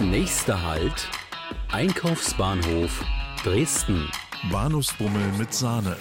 Nächster 0.00 0.66
Halt: 0.66 1.08
Einkaufsbahnhof 1.70 3.04
Dresden. 3.44 4.10
Bahnhofsbummel 4.50 5.32
mit 5.36 5.52
Sahne. 5.52 5.94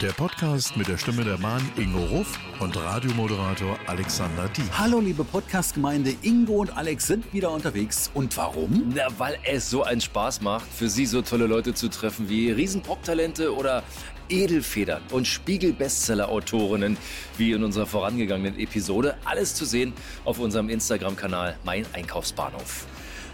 Der 0.00 0.12
Podcast 0.12 0.78
mit 0.78 0.88
der 0.88 0.96
Stimme 0.96 1.22
der 1.22 1.36
Bahn 1.36 1.60
Ingo 1.76 2.04
Ruff 2.06 2.38
und 2.58 2.74
Radiomoderator 2.74 3.78
Alexander 3.86 4.48
Die. 4.48 4.62
Hallo 4.72 5.00
liebe 5.00 5.24
Podcast-Gemeinde, 5.24 6.14
Ingo 6.22 6.54
und 6.54 6.74
Alex 6.74 7.06
sind 7.06 7.30
wieder 7.34 7.50
unterwegs. 7.50 8.10
Und 8.14 8.34
warum? 8.38 8.92
Na, 8.94 9.06
weil 9.18 9.38
es 9.44 9.68
so 9.68 9.82
einen 9.82 10.00
Spaß 10.00 10.40
macht, 10.40 10.66
für 10.66 10.88
Sie 10.88 11.04
so 11.04 11.20
tolle 11.20 11.46
Leute 11.46 11.74
zu 11.74 11.88
treffen 11.88 12.30
wie 12.30 12.50
Riesen-Pop-Talente 12.50 13.54
oder 13.54 13.82
Edelfedern 14.28 15.02
und 15.12 15.26
Spiegel-Bestseller-Autorinnen 15.26 16.96
wie 17.38 17.52
in 17.52 17.64
unserer 17.64 17.86
vorangegangenen 17.86 18.58
Episode. 18.58 19.16
Alles 19.24 19.54
zu 19.54 19.64
sehen 19.64 19.92
auf 20.24 20.38
unserem 20.38 20.68
Instagram-Kanal 20.68 21.58
Mein 21.64 21.86
Einkaufsbahnhof. 21.92 22.86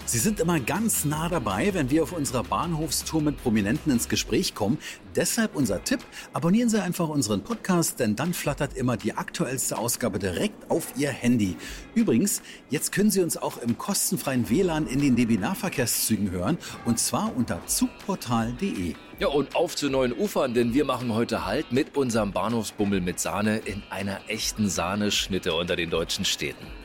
Sie 0.05 0.19
sind 0.19 0.41
immer 0.41 0.59
ganz 0.59 1.05
nah 1.05 1.29
dabei, 1.29 1.73
wenn 1.75 1.89
wir 1.89 2.03
auf 2.03 2.13
unserer 2.13 2.43
Bahnhofstour 2.43 3.23
mit 3.23 3.41
Prominenten 3.41 3.93
ins 3.93 4.09
Gespräch 4.09 4.55
kommen. 4.55 4.79
Deshalb 5.15 5.55
unser 5.55 5.85
Tipp, 5.85 6.01
abonnieren 6.33 6.69
Sie 6.69 6.83
einfach 6.83 7.09
unseren 7.09 7.43
Podcast, 7.43 8.01
denn 8.01 8.17
dann 8.17 8.35
flattert 8.35 8.77
immer 8.77 8.97
die 8.97 9.15
aktuellste 9.15 9.79
Ausgabe 9.79 10.19
direkt 10.19 10.71
auf 10.71 10.93
Ihr 10.97 11.11
Handy. 11.11 11.57
Übrigens, 11.95 12.43
jetzt 12.69 12.91
können 12.91 13.11
Sie 13.11 13.23
uns 13.23 13.37
auch 13.37 13.59
im 13.59 13.79
kostenfreien 13.79 14.51
WLAN 14.51 14.87
in 14.87 15.01
den 15.01 15.15
DB-Nahverkehrszügen 15.15 16.31
hören, 16.31 16.59
und 16.85 16.99
zwar 16.99 17.35
unter 17.37 17.65
zugportal.de. 17.67 18.95
Ja, 19.23 19.29
und 19.29 19.55
auf 19.55 19.77
zu 19.77 19.89
neuen 19.89 20.13
Ufern, 20.13 20.53
denn 20.53 20.75
wir 20.75 20.85
machen 20.85 21.15
heute 21.15 21.47
Halt 21.47 21.71
mit 21.71 21.97
unserem 21.97 22.33
Bahnhofsbummel 22.33 23.01
mit 23.01 23.21
Sahne 23.21 23.59
in 23.59 23.81
einer 23.89 24.19
echten 24.27 24.69
Sahneschnitte 24.69 25.55
unter 25.55 25.77
den 25.77 25.91
deutschen 25.91 26.25
Städten. 26.25 26.82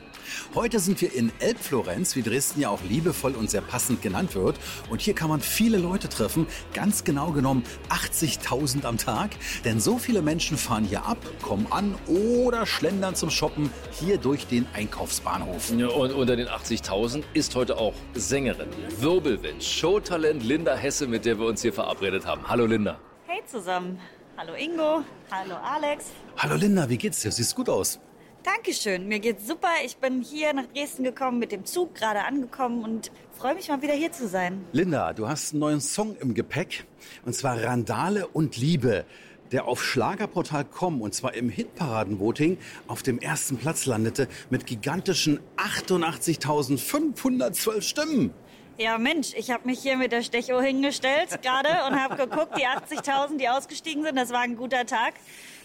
Heute 0.56 0.80
sind 0.80 1.02
wir 1.02 1.14
in 1.14 1.32
Elbflorenz, 1.40 2.16
wie 2.16 2.22
Dresden 2.22 2.62
ja 2.62 2.70
auch 2.70 2.82
liebevoll 2.84 3.34
und 3.36 3.50
sehr 3.50 3.62
passend 3.62 4.02
genannt 4.02 4.36
wird. 4.36 4.58
Und 4.90 5.02
hier 5.02 5.14
kann 5.14 5.30
man 5.30 5.42
viele 5.42 5.78
Leute 5.78 6.10
treffen, 6.10 6.48
ganz 6.74 7.04
genau 7.04 7.32
genommen 7.32 7.64
80.000 7.90 8.86
am 8.86 8.98
Tag. 8.98 9.32
Denn 9.66 9.80
so 9.80 9.98
viele 9.98 10.22
Menschen 10.22 10.58
fahren 10.58 10.84
hier 10.84 11.06
ab, 11.06 11.18
kommen 11.42 11.68
an 11.72 11.96
oder 12.08 12.66
schlendern 12.66 13.16
zum 13.16 13.30
Shoppen 13.30 13.70
hier 13.92 14.18
durch 14.18 14.48
den 14.48 14.66
Einkaufsbahnhof. 14.74 15.72
Ja, 15.78 15.88
und 15.88 16.12
unter 16.12 16.36
den 16.36 16.48
80.000 16.48 17.24
ist 17.34 17.56
heute 17.56 17.78
auch 17.78 17.94
Sängerin, 18.14 18.70
Wirbelwind, 19.00 19.64
Showtalent 19.64 20.44
Linda 20.44 20.76
Hesse, 20.76 21.08
mit 21.08 21.26
der 21.26 21.40
wir 21.40 21.46
uns 21.46 21.62
hier 21.62 21.74
verabredet 21.74 22.26
haben. 22.26 22.48
Hallo 22.48 22.66
Linda. 22.66 23.00
Hey 23.26 23.42
zusammen. 23.46 24.00
Hallo 24.38 24.54
Ingo. 24.54 25.04
Hallo 25.32 25.56
Alex. 25.56 26.12
Hallo 26.38 26.56
Linda, 26.56 26.88
wie 26.90 26.98
geht's 26.98 27.22
dir? 27.22 27.32
Siehst 27.32 27.56
gut 27.56 27.70
aus. 27.70 28.00
Dankeschön. 28.48 29.08
Mir 29.10 29.20
geht's 29.20 29.46
super. 29.46 29.68
Ich 29.84 29.98
bin 29.98 30.22
hier 30.22 30.54
nach 30.54 30.68
Dresden 30.68 31.04
gekommen, 31.04 31.38
mit 31.38 31.52
dem 31.52 31.66
Zug 31.66 31.96
gerade 31.96 32.24
angekommen 32.24 32.82
und 32.82 33.12
freue 33.38 33.56
mich 33.56 33.68
mal 33.68 33.82
wieder 33.82 33.94
hier 33.94 34.14
zu 34.14 34.30
sein. 34.30 34.64
Linda, 34.72 35.12
du 35.12 35.28
hast 35.28 35.52
einen 35.52 35.60
neuen 35.60 35.82
Song 35.82 36.16
im 36.16 36.34
Gepäck 36.34 36.86
und 37.26 37.34
zwar 37.34 37.62
Randale 37.62 38.26
und 38.26 38.56
Liebe, 38.56 39.04
der 39.52 39.66
auf 39.66 39.84
Schlagerportal.com 39.84 41.02
und 41.02 41.14
zwar 41.14 41.34
im 41.34 41.50
Hitparaden-Voting 41.50 42.58
auf 42.88 43.04
dem 43.04 43.20
ersten 43.20 43.58
Platz 43.58 43.86
landete 43.86 44.30
mit 44.50 44.66
gigantischen 44.66 45.42
88.512 45.58 47.82
Stimmen. 47.82 48.34
Ja, 48.78 48.98
Mensch, 48.98 49.34
ich 49.36 49.52
habe 49.52 49.68
mich 49.68 49.80
hier 49.80 49.98
mit 49.98 50.14
der 50.14 50.22
Stechuhr 50.22 50.62
hingestellt 50.62 51.42
gerade 51.42 51.68
und 51.90 52.02
habe 52.02 52.16
geguckt, 52.16 52.58
die 52.58 52.66
80.000, 52.66 53.40
die 53.40 53.50
ausgestiegen 53.50 54.04
sind, 54.04 54.16
das 54.16 54.30
war 54.30 54.40
ein 54.40 54.56
guter 54.56 54.86
Tag. 54.86 55.16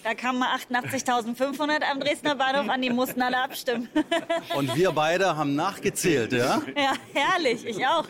Da 0.05 0.14
kamen 0.14 0.41
mal 0.41 0.48
88.500 0.56 1.83
am 1.91 2.00
Dresdner 2.00 2.34
Bahnhof 2.34 2.69
an, 2.69 2.83
die 2.83 2.91
mussten 2.91 3.22
alle 3.22 3.39
abstimmen. 3.39 3.89
Und 4.56 4.75
wir 4.75 4.91
beide 4.91 5.36
haben 5.36 5.55
nachgezählt, 5.55 6.33
ja? 6.33 6.61
Ja, 6.77 6.95
herrlich, 7.12 7.64
ich 7.64 7.86
auch. 7.86 8.06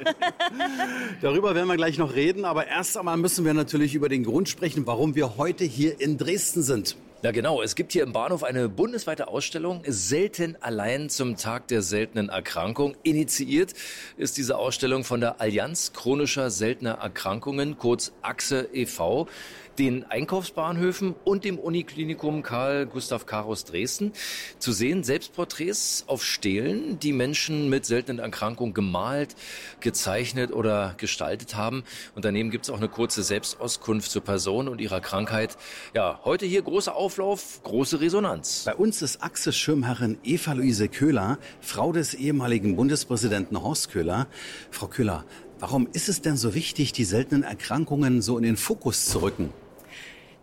Darüber 1.20 1.54
werden 1.54 1.68
wir 1.68 1.76
gleich 1.76 1.98
noch 1.98 2.14
reden, 2.14 2.46
aber 2.46 2.66
erst 2.66 2.96
einmal 2.96 3.18
müssen 3.18 3.44
wir 3.44 3.52
natürlich 3.52 3.94
über 3.94 4.08
den 4.08 4.24
Grund 4.24 4.48
sprechen, 4.48 4.86
warum 4.86 5.14
wir 5.14 5.36
heute 5.36 5.64
hier 5.64 6.00
in 6.00 6.16
Dresden 6.16 6.62
sind. 6.62 6.96
Ja, 7.22 7.30
genau. 7.30 7.62
Es 7.62 7.76
gibt 7.76 7.92
hier 7.92 8.02
im 8.02 8.12
Bahnhof 8.12 8.42
eine 8.42 8.68
bundesweite 8.68 9.28
Ausstellung 9.28 9.82
Selten 9.86 10.56
allein 10.60 11.08
zum 11.08 11.36
Tag 11.36 11.68
der 11.68 11.80
seltenen 11.80 12.30
Erkrankung. 12.30 12.96
Initiiert 13.04 13.74
ist 14.16 14.38
diese 14.38 14.58
Ausstellung 14.58 15.04
von 15.04 15.20
der 15.20 15.40
Allianz 15.40 15.92
chronischer 15.92 16.50
seltener 16.50 16.94
Erkrankungen, 16.94 17.78
kurz 17.78 18.12
AXE 18.22 18.68
e.V., 18.72 19.28
den 19.78 20.04
Einkaufsbahnhöfen 20.04 21.14
und 21.24 21.44
dem 21.44 21.58
Uniklinikum 21.58 22.42
Karl 22.42 22.86
Gustav 22.86 23.26
Karus 23.26 23.64
Dresden. 23.64 24.12
Zu 24.58 24.72
sehen 24.72 25.04
Selbstporträts 25.04 26.04
auf 26.06 26.24
Stelen, 26.24 26.98
die 26.98 27.12
Menschen 27.12 27.68
mit 27.68 27.86
seltenen 27.86 28.18
Erkrankungen 28.18 28.74
gemalt, 28.74 29.34
gezeichnet 29.80 30.52
oder 30.52 30.94
gestaltet 30.96 31.56
haben. 31.56 31.84
Und 32.14 32.24
daneben 32.24 32.50
gibt 32.50 32.64
es 32.66 32.70
auch 32.70 32.76
eine 32.76 32.88
kurze 32.88 33.22
Selbstauskunft 33.22 34.10
zur 34.10 34.22
Person 34.22 34.68
und 34.68 34.80
ihrer 34.80 35.00
Krankheit. 35.00 35.56
Ja, 35.94 36.20
heute 36.24 36.46
hier 36.46 36.62
großer 36.62 36.94
Auflauf, 36.94 37.62
große 37.62 38.00
Resonanz. 38.00 38.64
Bei 38.66 38.74
uns 38.74 39.02
ist 39.02 39.22
Achse-Schirmherrin 39.22 40.18
Eva-Luise 40.22 40.88
Köhler, 40.88 41.38
Frau 41.60 41.92
des 41.92 42.14
ehemaligen 42.14 42.76
Bundespräsidenten 42.76 43.62
Horst 43.62 43.90
Köhler. 43.90 44.26
Frau 44.70 44.86
Köhler, 44.86 45.24
warum 45.62 45.86
ist 45.92 46.08
es 46.08 46.20
denn 46.20 46.36
so 46.36 46.54
wichtig, 46.54 46.92
die 46.92 47.04
seltenen 47.04 47.44
Erkrankungen 47.44 48.20
so 48.20 48.36
in 48.36 48.42
den 48.42 48.56
Fokus 48.56 49.06
zu 49.06 49.22
rücken? 49.22 49.50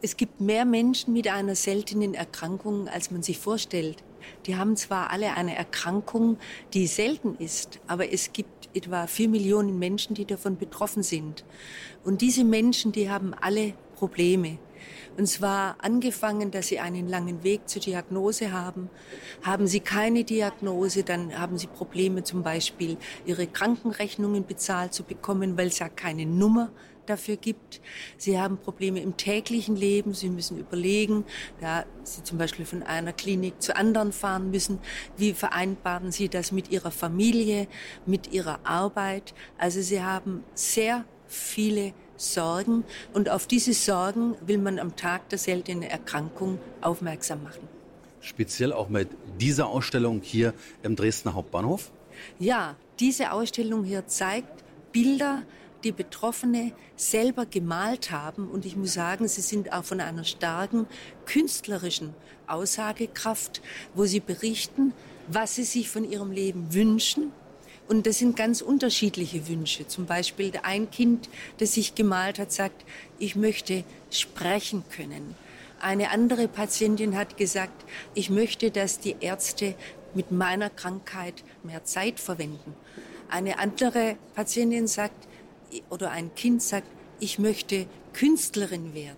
Es 0.01 0.15
gibt 0.15 0.39
mehr 0.39 0.63
Menschen 0.63 1.11
mit 1.11 1.27
einer 1.27 1.55
seltenen 1.55 2.13
Erkrankung, 2.13 2.87
als 2.87 3.11
man 3.11 3.21
sich 3.21 3.37
vorstellt. 3.37 3.97
Die 4.45 4.55
haben 4.55 4.77
zwar 4.77 5.09
alle 5.09 5.35
eine 5.35 5.57
Erkrankung, 5.57 6.37
die 6.73 6.87
selten 6.87 7.35
ist, 7.35 7.81
aber 7.85 8.13
es 8.13 8.31
gibt 8.31 8.69
etwa 8.73 9.07
vier 9.07 9.27
Millionen 9.27 9.77
Menschen, 9.77 10.13
die 10.13 10.23
davon 10.23 10.55
betroffen 10.55 11.03
sind. 11.03 11.43
Und 12.05 12.21
diese 12.21 12.45
Menschen, 12.45 12.93
die 12.93 13.09
haben 13.09 13.33
alle 13.33 13.73
Probleme. 13.97 14.57
Und 15.19 15.27
zwar 15.27 15.75
angefangen, 15.79 16.49
dass 16.49 16.69
sie 16.69 16.79
einen 16.79 17.05
langen 17.09 17.43
Weg 17.43 17.67
zur 17.67 17.81
Diagnose 17.81 18.53
haben. 18.53 18.89
Haben 19.41 19.67
sie 19.67 19.81
keine 19.81 20.23
Diagnose, 20.23 21.03
dann 21.03 21.37
haben 21.37 21.57
sie 21.57 21.67
Probleme 21.67 22.23
zum 22.23 22.41
Beispiel, 22.41 22.95
ihre 23.25 23.45
Krankenrechnungen 23.45 24.45
bezahlt 24.45 24.93
zu 24.93 25.03
bekommen, 25.03 25.57
weil 25.57 25.67
es 25.67 25.79
ja 25.79 25.89
keine 25.89 26.25
Nummer 26.25 26.71
dafür 27.05 27.35
gibt. 27.35 27.81
Sie 28.15 28.39
haben 28.39 28.59
Probleme 28.59 29.01
im 29.01 29.17
täglichen 29.17 29.75
Leben. 29.75 30.13
Sie 30.13 30.29
müssen 30.29 30.57
überlegen, 30.57 31.25
da 31.59 31.83
Sie 32.03 32.23
zum 32.23 32.37
Beispiel 32.37 32.65
von 32.65 32.81
einer 32.83 33.11
Klinik 33.11 33.61
zu 33.61 33.75
anderen 33.75 34.13
fahren 34.13 34.51
müssen, 34.51 34.79
wie 35.17 35.33
vereinbaren 35.33 36.13
Sie 36.13 36.29
das 36.29 36.53
mit 36.53 36.71
Ihrer 36.71 36.91
Familie, 36.91 37.67
mit 38.05 38.31
Ihrer 38.31 38.59
Arbeit? 38.63 39.33
Also 39.57 39.81
Sie 39.81 40.01
haben 40.01 40.45
sehr 40.53 41.03
viele 41.27 41.93
Sorgen 42.19 42.83
und 43.13 43.29
auf 43.29 43.47
diese 43.47 43.73
Sorgen 43.73 44.35
will 44.45 44.57
man 44.57 44.79
am 44.79 44.95
Tag 44.95 45.29
der 45.29 45.37
seltenen 45.37 45.83
Erkrankung 45.83 46.59
aufmerksam 46.81 47.43
machen. 47.43 47.67
Speziell 48.21 48.73
auch 48.73 48.89
mit 48.89 49.09
dieser 49.39 49.67
Ausstellung 49.67 50.21
hier 50.21 50.53
im 50.83 50.95
Dresdner 50.95 51.33
Hauptbahnhof? 51.33 51.91
Ja, 52.37 52.75
diese 52.99 53.31
Ausstellung 53.31 53.85
hier 53.85 54.07
zeigt 54.07 54.63
Bilder, 54.91 55.43
die 55.83 55.93
Betroffene 55.93 56.73
selber 56.95 57.45
gemalt 57.45 58.11
haben. 58.11 58.49
Und 58.49 58.65
ich 58.65 58.75
muss 58.75 58.93
sagen, 58.93 59.27
sie 59.27 59.41
sind 59.41 59.71
auch 59.71 59.85
von 59.85 60.01
einer 60.01 60.25
starken 60.25 60.87
künstlerischen 61.25 62.13
Aussagekraft, 62.47 63.61
wo 63.93 64.05
sie 64.05 64.19
berichten, 64.19 64.93
was 65.27 65.55
sie 65.55 65.63
sich 65.63 65.89
von 65.89 66.09
ihrem 66.09 66.31
Leben 66.31 66.73
wünschen. 66.73 67.31
Und 67.89 68.05
das 68.05 68.19
sind 68.19 68.35
ganz 68.35 68.61
unterschiedliche 68.61 69.47
Wünsche. 69.47 69.87
Zum 69.87 70.05
Beispiel 70.05 70.51
ein 70.61 70.91
Kind, 70.91 71.27
das 71.57 71.73
sich 71.73 71.95
gemalt 71.95 72.37
hat, 72.37 72.51
sagt, 72.51 72.85
ich 73.17 73.35
möchte 73.35 73.83
sprechen 74.11 74.83
können. 74.95 75.33
Eine 75.81 76.11
andere 76.11 76.47
Patientin 76.47 77.17
hat 77.17 77.35
gesagt, 77.35 77.83
ich 78.13 78.29
möchte, 78.29 78.69
dass 78.69 78.99
die 78.99 79.15
Ärzte 79.21 79.73
mit 80.13 80.31
meiner 80.31 80.69
Krankheit 80.69 81.43
mehr 81.63 81.83
Zeit 81.83 82.19
verwenden. 82.19 82.75
Eine 83.27 83.57
andere 83.57 84.17
Patientin 84.35 84.85
sagt, 84.85 85.27
oder 85.89 86.11
ein 86.11 86.35
Kind 86.35 86.61
sagt, 86.61 86.87
ich 87.19 87.39
möchte 87.39 87.87
Künstlerin 88.13 88.93
werden. 88.93 89.17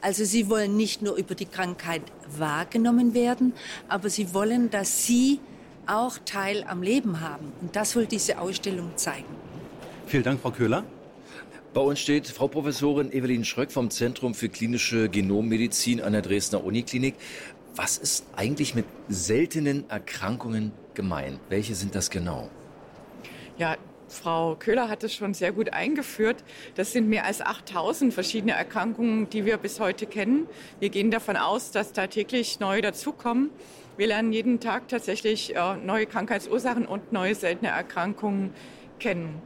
Also 0.00 0.24
sie 0.24 0.48
wollen 0.48 0.76
nicht 0.76 1.02
nur 1.02 1.16
über 1.16 1.34
die 1.34 1.46
Krankheit 1.46 2.02
wahrgenommen 2.28 3.12
werden, 3.12 3.54
aber 3.88 4.08
sie 4.08 4.32
wollen, 4.34 4.70
dass 4.70 5.04
sie 5.04 5.40
auch 5.86 6.18
Teil 6.24 6.64
am 6.68 6.82
Leben 6.82 7.20
haben. 7.20 7.52
Und 7.60 7.76
das 7.76 7.92
soll 7.92 8.06
diese 8.06 8.38
Ausstellung 8.38 8.92
zeigen. 8.96 9.26
Vielen 10.06 10.22
Dank, 10.22 10.40
Frau 10.40 10.50
Köhler. 10.50 10.84
Bei 11.72 11.80
uns 11.80 11.98
steht 11.98 12.28
Frau 12.28 12.46
Professorin 12.46 13.12
Evelyn 13.12 13.44
Schröck 13.44 13.72
vom 13.72 13.90
Zentrum 13.90 14.34
für 14.34 14.48
klinische 14.48 15.08
Genommedizin 15.08 16.00
an 16.00 16.12
der 16.12 16.22
Dresdner 16.22 16.62
Uniklinik. 16.62 17.16
Was 17.74 17.98
ist 17.98 18.26
eigentlich 18.36 18.76
mit 18.76 18.84
seltenen 19.08 19.90
Erkrankungen 19.90 20.70
gemeint? 20.94 21.40
Welche 21.48 21.74
sind 21.74 21.96
das 21.96 22.10
genau? 22.10 22.48
Ja, 23.58 23.76
Frau 24.08 24.54
Köhler 24.54 24.88
hat 24.88 25.02
es 25.02 25.14
schon 25.14 25.34
sehr 25.34 25.50
gut 25.50 25.72
eingeführt. 25.72 26.44
Das 26.76 26.92
sind 26.92 27.08
mehr 27.08 27.24
als 27.24 27.40
8000 27.40 28.14
verschiedene 28.14 28.52
Erkrankungen, 28.52 29.28
die 29.30 29.44
wir 29.44 29.56
bis 29.56 29.80
heute 29.80 30.06
kennen. 30.06 30.46
Wir 30.78 30.90
gehen 30.90 31.10
davon 31.10 31.36
aus, 31.36 31.72
dass 31.72 31.92
da 31.92 32.06
täglich 32.06 32.60
neue 32.60 32.82
dazukommen. 32.82 33.50
Wir 33.96 34.08
lernen 34.08 34.32
jeden 34.32 34.58
Tag 34.58 34.88
tatsächlich 34.88 35.54
äh, 35.54 35.76
neue 35.76 36.06
Krankheitsursachen 36.06 36.84
und 36.84 37.12
neue 37.12 37.34
seltene 37.36 37.70
Erkrankungen 37.70 38.52
kennen. 38.98 39.40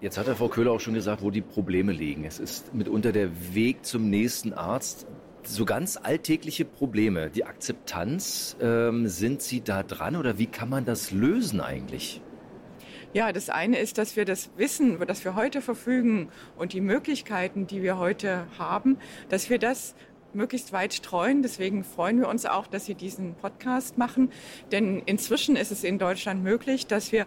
Jetzt 0.00 0.16
hat 0.16 0.26
der 0.26 0.34
Frau 0.34 0.48
Köhler 0.48 0.72
auch 0.72 0.80
schon 0.80 0.94
gesagt, 0.94 1.22
wo 1.22 1.30
die 1.30 1.42
Probleme 1.42 1.92
liegen. 1.92 2.24
Es 2.24 2.38
ist 2.38 2.74
mitunter 2.74 3.12
der 3.12 3.54
Weg 3.54 3.84
zum 3.84 4.08
nächsten 4.08 4.54
Arzt. 4.54 5.06
So 5.44 5.64
ganz 5.64 5.96
alltägliche 5.96 6.64
Probleme, 6.64 7.28
die 7.28 7.44
Akzeptanz, 7.44 8.56
ähm, 8.60 9.06
sind 9.08 9.42
Sie 9.42 9.60
da 9.60 9.82
dran 9.82 10.16
oder 10.16 10.38
wie 10.38 10.46
kann 10.46 10.70
man 10.70 10.84
das 10.84 11.10
lösen 11.10 11.60
eigentlich? 11.60 12.22
Ja, 13.12 13.30
das 13.30 13.50
eine 13.50 13.78
ist, 13.78 13.98
dass 13.98 14.16
wir 14.16 14.24
das 14.24 14.50
Wissen, 14.56 14.94
über 14.94 15.04
das 15.04 15.22
wir 15.24 15.34
heute 15.34 15.60
verfügen 15.60 16.30
und 16.56 16.72
die 16.72 16.80
Möglichkeiten, 16.80 17.66
die 17.66 17.82
wir 17.82 17.98
heute 17.98 18.46
haben, 18.58 18.96
dass 19.28 19.50
wir 19.50 19.58
das 19.58 19.94
möglichst 20.34 20.72
weit 20.72 20.94
streuen. 20.94 21.42
Deswegen 21.42 21.84
freuen 21.84 22.18
wir 22.18 22.28
uns 22.28 22.46
auch, 22.46 22.66
dass 22.66 22.86
Sie 22.86 22.94
diesen 22.94 23.34
Podcast 23.34 23.98
machen. 23.98 24.30
Denn 24.70 25.00
inzwischen 25.06 25.56
ist 25.56 25.70
es 25.72 25.84
in 25.84 25.98
Deutschland 25.98 26.42
möglich, 26.42 26.86
dass 26.86 27.12
wir 27.12 27.26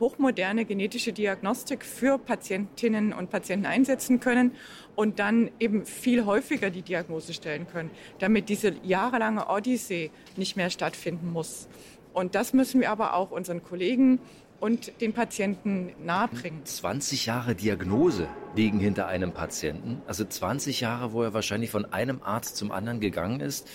hochmoderne 0.00 0.64
genetische 0.64 1.12
Diagnostik 1.12 1.84
für 1.84 2.18
Patientinnen 2.18 3.12
und 3.12 3.30
Patienten 3.30 3.66
einsetzen 3.66 4.18
können 4.18 4.52
und 4.96 5.18
dann 5.18 5.50
eben 5.60 5.84
viel 5.84 6.24
häufiger 6.24 6.70
die 6.70 6.82
Diagnose 6.82 7.34
stellen 7.34 7.68
können, 7.68 7.90
damit 8.18 8.48
diese 8.48 8.74
jahrelange 8.82 9.48
Odyssee 9.48 10.10
nicht 10.36 10.56
mehr 10.56 10.70
stattfinden 10.70 11.30
muss. 11.30 11.68
Und 12.12 12.34
das 12.34 12.52
müssen 12.54 12.80
wir 12.80 12.90
aber 12.90 13.14
auch 13.14 13.30
unseren 13.30 13.62
Kollegen 13.62 14.18
und 14.60 15.00
den 15.00 15.12
Patienten 15.12 15.92
nahebringen. 16.04 16.64
20 16.64 17.26
Jahre 17.26 17.54
Diagnose 17.54 18.28
liegen 18.54 18.78
hinter 18.78 19.08
einem 19.08 19.32
Patienten. 19.32 20.02
Also 20.06 20.24
20 20.24 20.80
Jahre, 20.80 21.12
wo 21.12 21.22
er 21.22 21.34
wahrscheinlich 21.34 21.70
von 21.70 21.86
einem 21.86 22.22
Arzt 22.22 22.56
zum 22.56 22.70
anderen 22.70 23.00
gegangen 23.00 23.40
ist. 23.40 23.66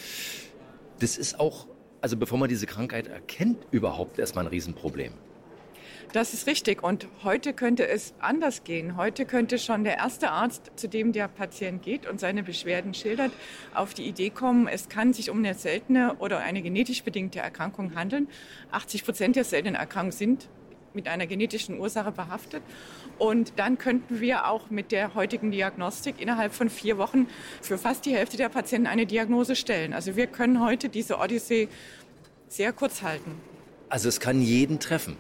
Das 1.00 1.18
ist 1.18 1.40
auch, 1.40 1.68
also 2.02 2.18
bevor 2.18 2.38
man 2.38 2.50
diese 2.50 2.68
Krankheit 2.68 3.08
erkennt, 3.08 3.58
überhaupt 3.72 4.20
erstmal 4.20 4.46
ein 4.46 4.50
Riesenproblem. 4.50 5.14
Das 6.14 6.34
ist 6.34 6.48
richtig. 6.48 6.84
Und 6.84 7.08
heute 7.24 7.54
könnte 7.54 7.88
es 7.88 8.14
anders 8.20 8.64
gehen. 8.64 8.96
Heute 8.96 9.26
könnte 9.26 9.58
schon 9.58 9.84
der 9.84 9.98
erste 9.98 10.30
Arzt, 10.30 10.72
zu 10.76 10.88
dem 10.88 11.12
der 11.12 11.28
Patient 11.28 11.82
geht 11.82 12.08
und 12.08 12.20
seine 12.20 12.44
Beschwerden 12.44 12.94
schildert, 12.94 13.32
auf 13.74 13.94
die 13.94 14.08
Idee 14.08 14.30
kommen, 14.30 14.68
es 14.68 14.88
kann 14.88 15.14
sich 15.14 15.30
um 15.30 15.40
eine 15.40 15.56
seltene 15.56 16.16
oder 16.20 16.40
eine 16.40 16.62
genetisch 16.62 17.04
bedingte 17.04 17.40
Erkrankung 17.40 17.96
handeln. 17.96 18.30
80 18.72 19.04
Prozent 19.04 19.36
der 19.36 19.44
seltenen 19.44 19.76
Erkrankungen 19.76 20.12
sind 20.12 20.48
mit 20.96 21.08
einer 21.08 21.28
genetischen 21.28 21.80
Ursache 21.80 22.12
behaftet. 22.12 22.64
Und 23.18 23.54
dann 23.58 23.78
könnten 23.78 24.20
wir 24.20 24.48
auch 24.48 24.70
mit 24.70 24.92
der 24.92 25.14
heutigen 25.14 25.52
Diagnostik 25.52 26.20
innerhalb 26.20 26.54
von 26.54 26.70
vier 26.70 26.98
Wochen 26.98 27.28
für 27.62 27.78
fast 27.78 28.06
die 28.06 28.16
Hälfte 28.16 28.38
der 28.38 28.50
Patienten 28.50 28.88
eine 28.88 29.06
Diagnose 29.06 29.56
stellen. 29.56 29.94
Also 29.94 30.16
wir 30.16 30.28
können 30.28 30.64
heute 30.64 30.90
diese 30.90 31.18
Odyssee 31.18 31.70
sehr 32.48 32.74
kurz 32.74 33.02
halten. 33.02 33.40
Also 33.90 34.10
es 34.10 34.20
kann 34.20 34.42
jeden 34.42 34.80
treffen. 34.80 35.18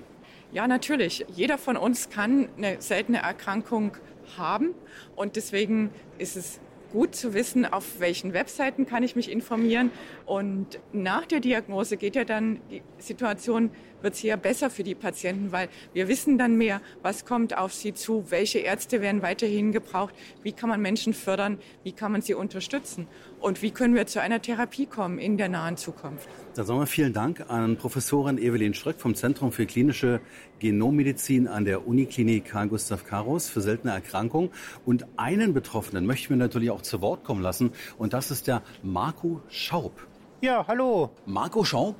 Ja, 0.51 0.67
natürlich. 0.67 1.25
Jeder 1.35 1.57
von 1.57 1.77
uns 1.77 2.09
kann 2.09 2.47
eine 2.57 2.81
seltene 2.81 3.19
Erkrankung 3.19 3.97
haben 4.37 4.73
und 5.15 5.35
deswegen 5.35 5.91
ist 6.17 6.35
es 6.35 6.59
gut 6.91 7.15
zu 7.15 7.33
wissen, 7.33 7.65
auf 7.65 7.99
welchen 7.99 8.33
Webseiten 8.33 8.85
kann 8.85 9.03
ich 9.03 9.15
mich 9.15 9.31
informieren. 9.31 9.91
Und 10.25 10.79
nach 10.93 11.25
der 11.25 11.39
Diagnose 11.39 11.97
geht 11.97 12.15
ja 12.15 12.23
dann 12.23 12.59
die 12.69 12.81
Situation, 12.97 13.71
wird 14.01 14.13
es 14.13 14.21
ja 14.21 14.35
besser 14.35 14.69
für 14.69 14.83
die 14.83 14.95
Patienten, 14.95 15.51
weil 15.51 15.67
wir 15.93 16.07
wissen 16.07 16.37
dann 16.37 16.57
mehr, 16.57 16.81
was 17.01 17.25
kommt 17.25 17.57
auf 17.57 17.73
sie 17.73 17.93
zu, 17.93 18.25
welche 18.29 18.59
Ärzte 18.59 19.01
werden 19.01 19.21
weiterhin 19.21 19.71
gebraucht, 19.71 20.13
wie 20.43 20.51
kann 20.51 20.69
man 20.69 20.81
Menschen 20.81 21.13
fördern, 21.13 21.59
wie 21.83 21.91
kann 21.91 22.11
man 22.11 22.21
sie 22.21 22.35
unterstützen 22.35 23.07
und 23.45 23.61
wie 23.61 23.69
können 23.69 23.93
wir 23.93 24.07
zu 24.07 24.19
einer 24.19 24.41
Therapie 24.41 24.87
kommen 24.87 25.19
in 25.19 25.37
der 25.37 25.49
nahen 25.49 25.77
Zukunft. 25.77 26.27
Dann 26.55 26.65
sagen 26.65 26.79
wir 26.79 26.87
vielen 26.87 27.13
Dank 27.13 27.45
an 27.47 27.77
Professorin 27.77 28.39
Evelyn 28.39 28.73
Schröck 28.73 28.99
vom 28.99 29.13
Zentrum 29.13 29.51
für 29.51 29.67
klinische 29.67 30.19
Genommedizin 30.57 31.47
an 31.47 31.63
der 31.63 31.87
Uniklinik 31.87 32.45
Karl 32.45 32.69
Gustav 32.69 33.05
Karus 33.05 33.47
für 33.47 33.61
seltene 33.61 33.93
Erkrankungen. 33.93 34.49
Und 34.83 35.05
einen 35.17 35.53
Betroffenen 35.53 36.07
möchten 36.07 36.29
wir 36.31 36.37
natürlich 36.37 36.71
auch 36.71 36.81
zu 36.81 37.01
Wort 37.01 37.23
kommen 37.23 37.43
lassen. 37.43 37.71
Und 37.99 38.13
das 38.13 38.31
ist 38.31 38.47
der 38.47 38.63
Marco 38.81 39.41
Schaub. 39.47 39.93
Ja, 40.41 40.65
hallo. 40.67 41.11
Marco 41.27 41.63
Schaub 41.63 41.97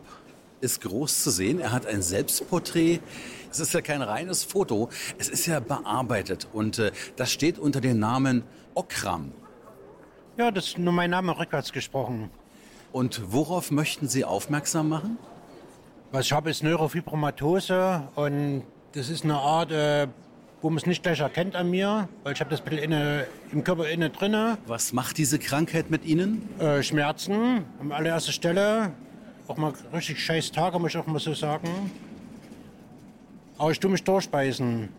ist 0.61 0.81
groß 0.81 1.21
zu 1.21 1.29
sehen. 1.29 1.59
Er 1.59 1.71
hat 1.71 1.85
ein 1.85 2.01
Selbstporträt. 2.01 3.01
Es 3.51 3.59
ist 3.59 3.71
ja 3.71 3.81
kein 3.81 4.01
reines 4.01 4.43
Foto. 4.43 4.89
Es 5.19 5.29
ist 5.29 5.45
ja 5.45 5.59
bearbeitet. 5.59 6.47
Und 6.53 6.79
äh, 6.79 6.91
das 7.17 7.31
steht 7.31 7.59
unter 7.59 7.81
dem 7.81 7.99
Namen 7.99 8.41
Okram. 8.73 9.31
Ja, 10.37 10.51
das 10.51 10.67
ist 10.67 10.77
nur 10.77 10.91
mein 10.91 11.11
Name 11.11 11.37
rückwärts 11.37 11.71
gesprochen. 11.71 12.29
Und 12.91 13.21
worauf 13.31 13.71
möchten 13.71 14.09
Sie 14.09 14.25
aufmerksam 14.25 14.89
machen? 14.89 15.17
Was 16.11 16.25
ich 16.25 16.33
habe, 16.33 16.49
ist 16.49 16.61
Neurofibromatose 16.61 18.09
und 18.15 18.63
das 18.93 19.09
ist 19.09 19.23
eine 19.23 19.35
Art, 19.35 19.71
äh, 19.71 20.07
wo 20.61 20.69
man 20.69 20.77
es 20.77 20.85
nicht 20.85 21.03
gleich 21.03 21.21
erkennt 21.21 21.55
an 21.55 21.69
mir, 21.69 22.09
weil 22.23 22.33
ich 22.33 22.41
habe 22.41 22.49
das 22.49 22.59
ein 22.59 22.65
bisschen 22.65 22.83
inne, 22.83 23.27
im 23.53 23.63
Körper 23.63 23.87
inne 23.87 24.09
drinne. 24.09 24.57
Was 24.67 24.91
macht 24.91 25.17
diese 25.17 25.39
Krankheit 25.39 25.89
mit 25.89 26.03
Ihnen? 26.03 26.49
Äh, 26.59 26.83
Schmerzen 26.83 27.63
an 27.79 27.93
allererster 27.93 28.33
Stelle. 28.33 28.91
Auch 29.47 29.55
mal 29.55 29.73
richtig 29.93 30.21
scheiß 30.21 30.51
Tage, 30.51 30.79
muss 30.79 30.91
ich 30.91 30.97
auch 30.97 31.07
mal 31.07 31.19
so 31.19 31.33
sagen. 31.33 31.91
Aber 33.57 33.71
ich 33.71 33.79
tue 33.79 33.89
mich 33.89 34.03
durchbeißen. 34.03 34.89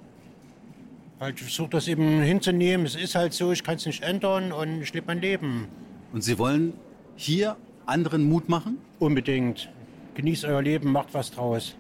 Weil 1.19 1.33
ich 1.35 1.41
versuche 1.41 1.71
das 1.71 1.89
eben 1.89 2.21
hinzunehmen. 2.21 2.85
Es 2.85 2.95
ist 2.95 3.15
halt 3.15 3.33
so, 3.33 3.53
ich 3.53 3.65
kann 3.65 3.77
es 3.77 3.87
nicht 3.87 4.03
ändern 4.03 4.53
und 4.53 4.83
ich 4.83 4.93
lebe 4.93 5.07
mein 5.07 5.21
Leben. 5.21 5.69
Und 6.13 6.23
Sie 6.23 6.39
wollen 6.39 6.75
hier 7.17 7.57
anderen 7.87 8.29
Mut 8.29 8.49
machen? 8.49 8.79
Unbedingt. 8.99 9.71
Genießt 10.15 10.45
euer 10.45 10.63
Leben, 10.63 10.93
macht 10.93 11.15
was 11.15 11.31
draus. 11.31 11.75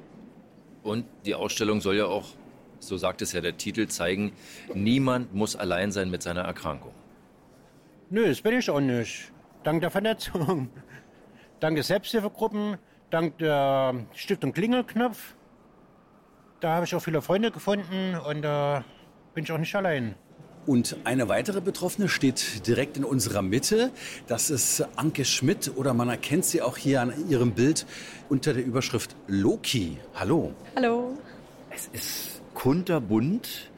Und 0.82 1.04
die 1.24 1.34
Ausstellung 1.34 1.80
soll 1.80 1.96
ja 1.96 2.06
auch, 2.06 2.26
so 2.78 2.96
sagt 2.96 3.20
es 3.22 3.32
ja 3.32 3.40
der 3.40 3.56
Titel, 3.56 3.88
zeigen, 3.88 4.32
niemand 4.74 5.34
muss 5.34 5.56
allein 5.56 5.90
sein 5.92 6.10
mit 6.10 6.22
seiner 6.22 6.42
Erkrankung. 6.42 6.92
Nö, 8.08 8.26
das 8.28 8.40
bin 8.40 8.58
ich 8.58 8.70
auch 8.70 8.80
nicht. 8.80 9.32
Dank 9.64 9.80
der 9.80 9.90
Vernetzung. 9.90 10.70
Dank 11.60 11.74
der 11.74 11.84
Selbsthilfegruppen, 11.84 12.76
dank 13.10 13.38
der 13.38 13.94
Stiftung 14.14 14.52
Klingelknopf. 14.52 15.34
Da 16.60 16.74
habe 16.74 16.84
ich 16.84 16.94
auch 16.94 17.00
viele 17.00 17.22
Freunde 17.22 17.50
gefunden 17.50 18.14
und 18.14 18.42
da 18.42 18.84
bin 19.36 19.44
ich 19.44 19.52
auch 19.52 19.58
nicht 19.58 19.74
allein. 19.74 20.14
Und 20.64 20.96
eine 21.04 21.28
weitere 21.28 21.60
Betroffene 21.60 22.08
steht 22.08 22.66
direkt 22.66 22.96
in 22.96 23.04
unserer 23.04 23.42
Mitte. 23.42 23.92
Das 24.26 24.48
ist 24.48 24.84
Anke 24.96 25.26
Schmidt 25.26 25.70
oder 25.76 25.92
man 25.92 26.08
erkennt 26.08 26.46
sie 26.46 26.62
auch 26.62 26.78
hier 26.78 27.02
an 27.02 27.12
ihrem 27.28 27.52
Bild 27.52 27.86
unter 28.30 28.54
der 28.54 28.64
Überschrift 28.64 29.14
Loki. 29.28 29.98
Hallo. 30.14 30.54
Hallo. 30.74 31.18
Es 31.70 31.88
ist 31.92 32.40
kunterbunt 32.54 33.70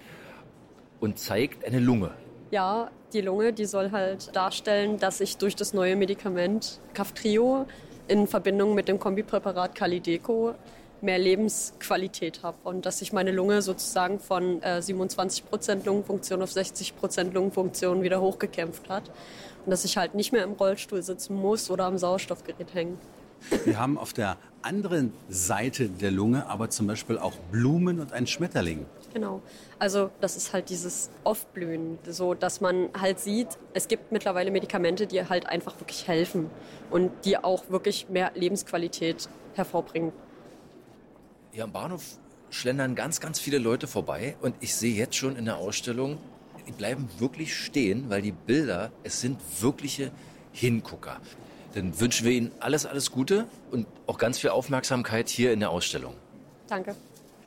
und 1.01 1.19
zeigt 1.19 1.65
eine 1.65 1.81
Lunge. 1.81 2.13
Ja, 2.53 2.91
die 3.13 3.21
Lunge, 3.21 3.53
die 3.53 3.65
soll 3.65 3.91
halt 3.91 4.35
darstellen, 4.37 4.99
dass 4.99 5.21
ich 5.21 5.39
durch 5.39 5.57
das 5.57 5.75
neue 5.75 5.97
Medikament 5.97 6.81
Kaftrio 6.95 7.67
in 8.07 8.29
Verbindung 8.29 8.77
mit 8.77 8.87
dem 8.87 9.01
Kombipräparat 9.01 9.75
Calideco 9.75 10.55
mehr 11.03 11.19
Lebensqualität 11.19 12.43
habe 12.43 12.57
und 12.65 12.87
dass 12.87 12.99
sich 12.99 13.13
meine 13.13 13.31
Lunge 13.31 13.63
sozusagen 13.63 14.21
von 14.21 14.63
äh, 14.63 14.83
27 14.83 15.47
Prozent 15.47 15.87
Lungenfunktion 15.87 16.43
auf 16.43 16.53
60 16.53 16.97
Prozent 16.97 17.35
Lungenfunktion 17.35 18.03
wieder 18.03 18.21
hochgekämpft 18.21 18.89
hat 18.89 19.11
und 19.65 19.71
dass 19.71 19.85
ich 19.85 19.97
halt 19.97 20.15
nicht 20.15 20.33
mehr 20.33 20.45
im 20.45 20.53
Rollstuhl 20.53 21.03
sitzen 21.03 21.35
muss 21.35 21.71
oder 21.71 21.85
am 21.85 21.99
Sauerstoffgerät 21.99 22.75
hängen. 22.75 22.99
Wir 23.65 23.79
haben 23.79 23.99
auf 23.99 24.13
der 24.13 24.37
anderen 24.63 25.13
Seite 25.29 25.89
der 25.89 26.11
Lunge 26.11 26.47
aber 26.49 26.71
zum 26.71 26.87
Beispiel 26.87 27.19
auch 27.19 27.35
Blumen 27.53 28.01
und 28.01 28.13
einen 28.13 28.27
Schmetterling. 28.27 28.87
Genau. 29.15 29.41
Also 29.79 30.11
das 30.21 30.37
ist 30.37 30.53
halt 30.53 30.69
dieses 30.69 31.11
Aufblühen, 31.25 31.99
so 32.07 32.35
dass 32.35 32.61
man 32.61 32.89
halt 33.01 33.21
sieht, 33.21 33.49
es 33.73 33.89
gibt 33.89 34.13
mittlerweile 34.13 34.51
Medikamente, 34.51 35.07
die 35.07 35.25
halt 35.27 35.47
einfach 35.47 35.79
wirklich 35.81 36.09
helfen 36.09 36.51
und 36.91 37.11
die 37.25 37.39
auch 37.39 37.71
wirklich 37.71 38.09
mehr 38.09 38.33
Lebensqualität 38.35 39.29
hervorbringen. 39.55 40.13
Hier 41.59 41.65
am 41.65 41.73
Bahnhof 41.73 42.05
schlendern 42.51 42.95
ganz, 42.95 43.19
ganz 43.19 43.41
viele 43.41 43.59
Leute 43.59 43.89
vorbei 43.89 44.37
und 44.43 44.55
ich 44.61 44.77
sehe 44.77 44.95
jetzt 44.95 45.17
schon 45.17 45.35
in 45.35 45.45
der 45.45 45.57
Ausstellung, 45.57 46.19
die 46.69 46.71
bleiben 46.71 47.09
wirklich 47.19 47.53
stehen, 47.53 48.09
weil 48.11 48.23
die 48.23 48.31
Bilder, 48.31 48.93
es 49.03 49.21
sind 49.21 49.41
wirkliche 49.61 50.13
Hingucker. 50.53 51.21
Dann 51.75 51.99
wünschen 51.99 52.25
wir 52.25 52.33
Ihnen 52.33 52.53
alles, 52.61 52.87
alles 52.87 53.11
Gute 53.11 53.49
und 53.73 53.89
auch 54.07 54.19
ganz 54.19 54.39
viel 54.39 54.51
Aufmerksamkeit 54.51 55.29
hier 55.29 55.53
in 55.53 55.59
der 55.59 55.71
Ausstellung. 55.71 56.15
Danke. 56.69 56.95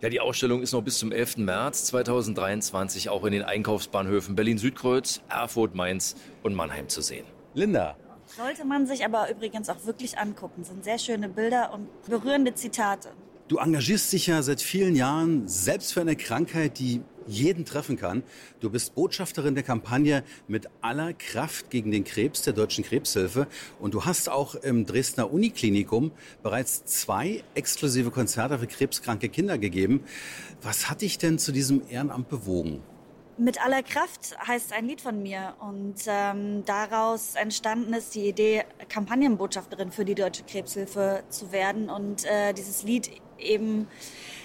Ja, 0.02 0.10
die 0.10 0.20
Ausstellung 0.20 0.62
ist 0.62 0.74
noch 0.74 0.82
bis 0.82 1.00
zum 1.00 1.14
11. 1.14 1.38
März 1.38 1.86
2023 1.86 3.08
auch 3.08 3.24
in 3.24 3.32
den 3.32 3.44
Einkaufsbahnhöfen 3.44 4.36
Berlin-Südkreuz, 4.36 5.22
Erfurt, 5.30 5.74
Mainz 5.74 6.18
und 6.44 6.54
Mannheim 6.54 6.90
zu 6.90 7.02
sehen. 7.02 7.24
Linda. 7.54 7.96
Sollte 8.26 8.66
man 8.66 8.88
sich 8.88 9.06
aber 9.06 9.32
übrigens 9.32 9.70
auch 9.70 9.86
wirklich 9.86 10.18
angucken. 10.18 10.66
Sind 10.66 10.84
sehr 10.84 11.00
schöne 11.00 11.30
Bilder 11.30 11.74
und 11.74 11.88
berührende 12.08 12.54
Zitate. 12.56 13.12
Du 13.52 13.58
engagierst 13.58 14.14
dich 14.14 14.28
ja 14.28 14.42
seit 14.44 14.62
vielen 14.62 14.96
Jahren 14.96 15.46
selbst 15.46 15.92
für 15.92 16.00
eine 16.00 16.16
Krankheit, 16.16 16.80
die 16.80 17.02
jeden 17.28 17.66
treffen 17.66 17.98
kann. 17.98 18.24
Du 18.62 18.70
bist 18.70 18.96
Botschafterin 18.96 19.56
der 19.56 19.64
Kampagne 19.66 20.24
mit 20.48 20.70
aller 20.80 21.12
Kraft 21.12 21.70
gegen 21.70 21.92
den 21.92 22.06
Krebs 22.06 22.44
der 22.44 22.54
Deutschen 22.54 22.86
Krebshilfe 22.86 23.48
und 23.82 23.94
du 23.94 24.06
hast 24.06 24.30
auch 24.30 24.56
im 24.56 24.86
Dresdner 24.86 25.34
Uniklinikum 25.34 26.14
bereits 26.44 26.86
zwei 26.86 27.44
exklusive 27.54 28.10
Konzerte 28.10 28.58
für 28.58 28.68
krebskranke 28.68 29.28
Kinder 29.28 29.58
gegeben. 29.58 30.06
Was 30.62 30.90
hat 30.90 31.02
dich 31.02 31.18
denn 31.18 31.38
zu 31.38 31.52
diesem 31.52 31.82
Ehrenamt 31.90 32.30
bewogen? 32.30 32.82
Mit 33.38 33.62
aller 33.66 33.84
Kraft 33.84 34.38
heißt 34.48 34.72
ein 34.72 34.88
Lied 34.88 35.02
von 35.02 35.22
mir 35.22 35.56
und 35.60 35.96
ähm, 36.08 36.64
daraus 36.64 37.36
entstanden 37.36 37.94
ist 37.94 38.16
die 38.16 38.30
Idee, 38.30 38.64
Kampagnenbotschafterin 38.88 39.92
für 39.92 40.06
die 40.06 40.16
Deutsche 40.16 40.44
Krebshilfe 40.44 41.24
zu 41.30 41.52
werden 41.52 41.90
und 41.90 42.24
äh, 42.24 42.54
dieses 42.54 42.84
Lied 42.84 43.10
eben 43.42 43.88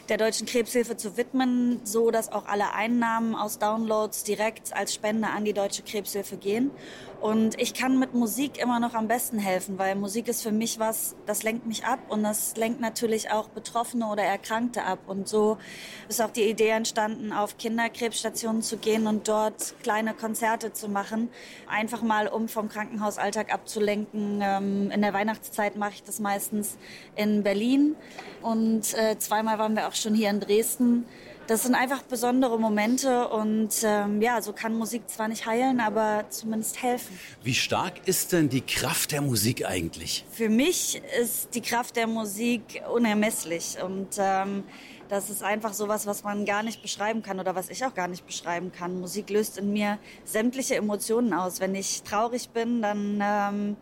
der 0.08 0.18
Deutschen 0.18 0.46
Krebshilfe 0.46 0.96
zu 0.96 1.16
widmen, 1.16 1.80
so 1.84 2.10
dass 2.10 2.30
auch 2.30 2.46
alle 2.46 2.72
Einnahmen 2.72 3.34
aus 3.34 3.58
Downloads 3.58 4.22
direkt 4.24 4.74
als 4.74 4.94
Spende 4.94 5.28
an 5.28 5.44
die 5.44 5.52
Deutsche 5.52 5.82
Krebshilfe 5.82 6.36
gehen. 6.36 6.70
Und 7.20 7.60
ich 7.60 7.74
kann 7.74 7.98
mit 7.98 8.14
Musik 8.14 8.58
immer 8.58 8.78
noch 8.78 8.94
am 8.94 9.08
besten 9.08 9.38
helfen, 9.38 9.78
weil 9.78 9.94
Musik 9.94 10.28
ist 10.28 10.42
für 10.42 10.52
mich 10.52 10.78
was, 10.78 11.16
das 11.24 11.42
lenkt 11.42 11.66
mich 11.66 11.84
ab 11.84 11.98
und 12.08 12.22
das 12.22 12.56
lenkt 12.56 12.80
natürlich 12.80 13.30
auch 13.30 13.48
Betroffene 13.48 14.06
oder 14.06 14.22
Erkrankte 14.22 14.84
ab. 14.84 14.98
Und 15.06 15.26
so 15.26 15.56
ist 16.08 16.20
auch 16.20 16.30
die 16.30 16.44
Idee 16.44 16.68
entstanden, 16.68 17.32
auf 17.32 17.56
Kinderkrebsstationen 17.58 18.62
zu 18.62 18.76
gehen 18.76 19.06
und 19.06 19.28
dort 19.28 19.74
kleine 19.82 20.14
Konzerte 20.14 20.72
zu 20.72 20.88
machen. 20.88 21.30
Einfach 21.68 22.02
mal, 22.02 22.28
um 22.28 22.48
vom 22.48 22.68
Krankenhausalltag 22.68 23.52
abzulenken. 23.52 24.40
Ähm, 24.42 24.90
in 24.90 25.02
der 25.02 25.14
Weihnachtszeit 25.14 25.76
mache 25.76 25.94
ich 25.94 26.02
das 26.02 26.20
meistens 26.20 26.76
in 27.16 27.42
Berlin 27.42 27.96
und 28.42 28.94
äh, 28.94 29.18
zweimal 29.18 29.58
waren 29.58 29.74
wir 29.74 29.88
auch 29.88 29.94
schon 29.94 30.14
hier 30.14 30.30
in 30.30 30.40
Dresden. 30.40 31.06
Das 31.46 31.62
sind 31.62 31.76
einfach 31.76 32.02
besondere 32.02 32.58
Momente 32.58 33.28
und 33.28 33.70
ähm, 33.84 34.20
ja, 34.20 34.42
so 34.42 34.52
kann 34.52 34.74
Musik 34.74 35.08
zwar 35.08 35.28
nicht 35.28 35.46
heilen, 35.46 35.78
aber 35.78 36.24
zumindest 36.28 36.82
helfen. 36.82 37.16
Wie 37.44 37.54
stark 37.54 38.08
ist 38.08 38.32
denn 38.32 38.48
die 38.48 38.62
Kraft 38.62 39.12
der 39.12 39.20
Musik 39.20 39.64
eigentlich? 39.64 40.24
Für 40.32 40.48
mich 40.48 41.00
ist 41.20 41.54
die 41.54 41.60
Kraft 41.60 41.94
der 41.94 42.08
Musik 42.08 42.82
unermesslich 42.92 43.76
und 43.80 44.08
ähm, 44.18 44.64
das 45.08 45.30
ist 45.30 45.44
einfach 45.44 45.72
sowas, 45.72 46.04
was 46.06 46.24
man 46.24 46.44
gar 46.46 46.64
nicht 46.64 46.82
beschreiben 46.82 47.22
kann 47.22 47.38
oder 47.38 47.54
was 47.54 47.70
ich 47.70 47.84
auch 47.84 47.94
gar 47.94 48.08
nicht 48.08 48.26
beschreiben 48.26 48.72
kann. 48.72 48.98
Musik 48.98 49.30
löst 49.30 49.56
in 49.56 49.72
mir 49.72 49.98
sämtliche 50.24 50.74
Emotionen 50.74 51.32
aus. 51.32 51.60
Wenn 51.60 51.76
ich 51.76 52.02
traurig 52.02 52.48
bin, 52.48 52.82
dann 52.82 53.20
ähm, 53.22 53.76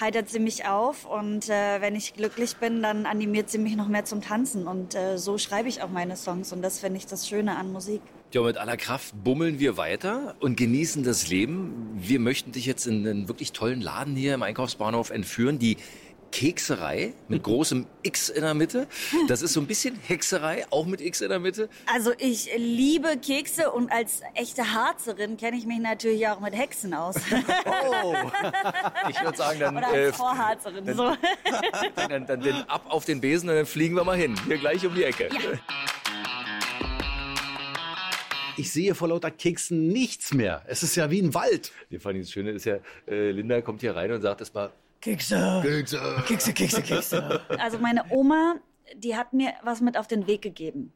heitert 0.00 0.28
sie 0.28 0.38
mich 0.38 0.66
auf 0.66 1.04
und 1.04 1.48
äh, 1.48 1.80
wenn 1.80 1.96
ich 1.96 2.14
glücklich 2.14 2.56
bin, 2.56 2.82
dann 2.82 3.06
animiert 3.06 3.50
sie 3.50 3.58
mich 3.58 3.76
noch 3.76 3.88
mehr 3.88 4.04
zum 4.04 4.20
Tanzen 4.22 4.66
und 4.66 4.94
äh, 4.94 5.18
so 5.18 5.38
schreibe 5.38 5.68
ich 5.68 5.82
auch 5.82 5.90
meine 5.90 6.16
Songs 6.16 6.52
und 6.52 6.62
das 6.62 6.80
finde 6.80 6.98
ich 6.98 7.06
das 7.06 7.28
Schöne 7.28 7.56
an 7.56 7.72
Musik. 7.72 8.00
Ja, 8.32 8.42
mit 8.42 8.58
aller 8.58 8.76
Kraft 8.76 9.14
bummeln 9.24 9.58
wir 9.58 9.78
weiter 9.78 10.34
und 10.40 10.58
genießen 10.58 11.02
das 11.02 11.28
Leben. 11.28 11.88
Wir 11.94 12.20
möchten 12.20 12.52
dich 12.52 12.66
jetzt 12.66 12.86
in 12.86 13.06
einen 13.06 13.26
wirklich 13.26 13.52
tollen 13.52 13.80
Laden 13.80 14.16
hier 14.16 14.34
im 14.34 14.42
Einkaufsbahnhof 14.42 15.08
entführen, 15.08 15.58
die 15.58 15.78
Kekserei 16.30 17.14
mit 17.28 17.42
großem 17.42 17.86
X 18.02 18.28
in 18.28 18.42
der 18.42 18.54
Mitte. 18.54 18.86
Das 19.28 19.42
ist 19.42 19.52
so 19.54 19.60
ein 19.60 19.66
bisschen 19.66 19.98
Hexerei, 20.06 20.66
auch 20.70 20.86
mit 20.86 21.00
X 21.00 21.20
in 21.20 21.28
der 21.30 21.38
Mitte. 21.40 21.68
Also 21.92 22.12
ich 22.18 22.50
liebe 22.56 23.16
Kekse 23.18 23.70
und 23.70 23.90
als 23.90 24.20
echte 24.34 24.72
Harzerin 24.72 25.36
kenne 25.36 25.56
ich 25.56 25.66
mich 25.66 25.78
natürlich 25.78 26.26
auch 26.28 26.40
mit 26.40 26.54
Hexen 26.56 26.94
aus. 26.94 27.16
Oh. 28.00 28.14
Ich 29.10 29.20
würde 29.22 29.36
sagen, 29.36 29.60
dann, 29.60 29.76
Oder 29.76 29.88
als 29.88 29.96
äh, 29.96 30.12
Vorharzerin. 30.12 30.84
dann- 30.86 30.96
so. 30.96 31.16
dann, 31.96 32.26
dann, 32.26 32.40
dann 32.40 32.62
ab 32.68 32.86
auf 32.88 33.04
den 33.04 33.20
Besen 33.20 33.48
und 33.48 33.56
dann 33.56 33.66
fliegen 33.66 33.94
wir 33.96 34.04
mal 34.04 34.16
hin. 34.16 34.34
Hier 34.46 34.58
gleich 34.58 34.84
um 34.86 34.94
die 34.94 35.04
Ecke. 35.04 35.28
Ich 38.56 38.72
sehe 38.72 38.94
vor 38.94 39.08
lauter 39.08 39.30
Keksen 39.30 39.88
nichts 39.88 40.34
mehr. 40.34 40.62
Es 40.66 40.82
ist 40.82 40.96
ja 40.96 41.10
wie 41.10 41.20
ein 41.22 41.32
Wald. 41.34 41.72
Wir 41.90 42.00
fanden 42.00 42.22
das 42.22 42.30
Schöne 42.32 42.50
ist 42.50 42.64
ja, 42.64 42.78
äh, 43.06 43.30
Linda 43.30 43.60
kommt 43.60 43.80
hier 43.82 43.94
rein 43.94 44.10
und 44.10 44.20
sagt 44.20 44.40
erstmal, 44.40 44.70
Kekse. 45.00 45.60
Kekse. 45.62 46.24
Kekse, 46.26 46.52
Kekse, 46.52 46.82
Kekse. 46.82 47.40
Also 47.58 47.78
meine 47.78 48.04
Oma, 48.10 48.56
die 48.96 49.16
hat 49.16 49.32
mir 49.32 49.52
was 49.62 49.80
mit 49.80 49.96
auf 49.96 50.06
den 50.06 50.26
Weg 50.26 50.42
gegeben. 50.42 50.92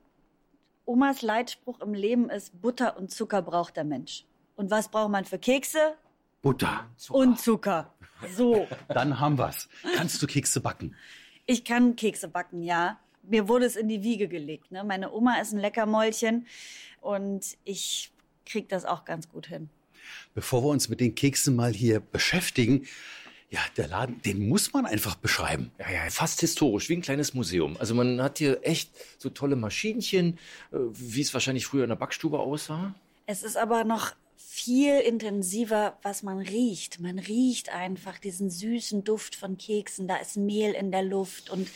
Omas 0.84 1.22
Leitspruch 1.22 1.80
im 1.80 1.94
Leben 1.94 2.28
ist, 2.28 2.60
Butter 2.60 2.96
und 2.96 3.10
Zucker 3.10 3.42
braucht 3.42 3.76
der 3.76 3.84
Mensch. 3.84 4.24
Und 4.56 4.70
was 4.70 4.90
braucht 4.90 5.10
man 5.10 5.24
für 5.24 5.38
Kekse? 5.38 5.94
Butter. 6.42 6.86
Und 7.10 7.38
Zucker. 7.38 7.94
So. 8.36 8.66
Dann 8.88 9.20
haben 9.20 9.38
wir's. 9.38 9.68
Kannst 9.96 10.20
du 10.20 10.26
Kekse 10.26 10.60
backen? 10.60 10.96
Ich 11.46 11.64
kann 11.64 11.96
Kekse 11.96 12.28
backen, 12.28 12.62
ja. 12.62 12.98
Mir 13.22 13.48
wurde 13.48 13.66
es 13.66 13.76
in 13.76 13.88
die 13.88 14.02
Wiege 14.02 14.26
gelegt. 14.26 14.72
Ne? 14.72 14.82
Meine 14.82 15.12
Oma 15.12 15.40
ist 15.40 15.52
ein 15.52 15.60
Leckermäulchen 15.60 16.46
und 17.00 17.56
ich 17.64 18.12
krieg 18.44 18.68
das 18.68 18.84
auch 18.84 19.04
ganz 19.04 19.28
gut 19.28 19.46
hin. 19.46 19.70
Bevor 20.34 20.64
wir 20.64 20.68
uns 20.68 20.88
mit 20.88 21.00
den 21.00 21.14
Keksen 21.14 21.54
mal 21.54 21.72
hier 21.72 22.00
beschäftigen, 22.00 22.86
ja, 23.52 23.60
der 23.76 23.86
Laden, 23.86 24.20
den 24.22 24.48
muss 24.48 24.72
man 24.72 24.86
einfach 24.86 25.14
beschreiben. 25.14 25.70
ja, 25.78 25.90
ja, 25.90 26.10
fast 26.10 26.40
historisch, 26.40 26.88
wie 26.88 26.96
ein 26.96 27.02
kleines 27.02 27.34
Museum. 27.34 27.76
Also 27.78 27.94
man 27.94 28.22
hat 28.22 28.38
hier 28.38 28.60
echt 28.62 28.90
so 29.18 29.28
tolle 29.28 29.56
Maschinchen, 29.56 30.38
äh, 30.72 30.78
wie 30.92 31.20
es 31.20 31.34
wahrscheinlich 31.34 31.66
früher 31.66 31.84
in 31.84 31.90
der 31.90 31.96
Backstube 31.96 32.38
aussah. 32.38 32.94
Es 33.26 33.42
ist 33.42 33.58
aber 33.58 33.84
noch 33.84 34.12
viel 34.38 34.98
intensiver, 35.00 35.98
was 36.02 36.22
man 36.22 36.38
riecht. 36.38 36.98
Man 36.98 37.18
riecht 37.18 37.68
einfach 37.68 38.18
diesen 38.18 38.48
süßen 38.48 39.04
Duft 39.04 39.34
von 39.34 39.58
Keksen. 39.58 40.08
Da 40.08 40.16
ist 40.16 40.38
Mehl 40.38 40.72
in 40.72 40.90
der 40.90 41.02
Luft 41.02 41.50
und, 41.50 41.68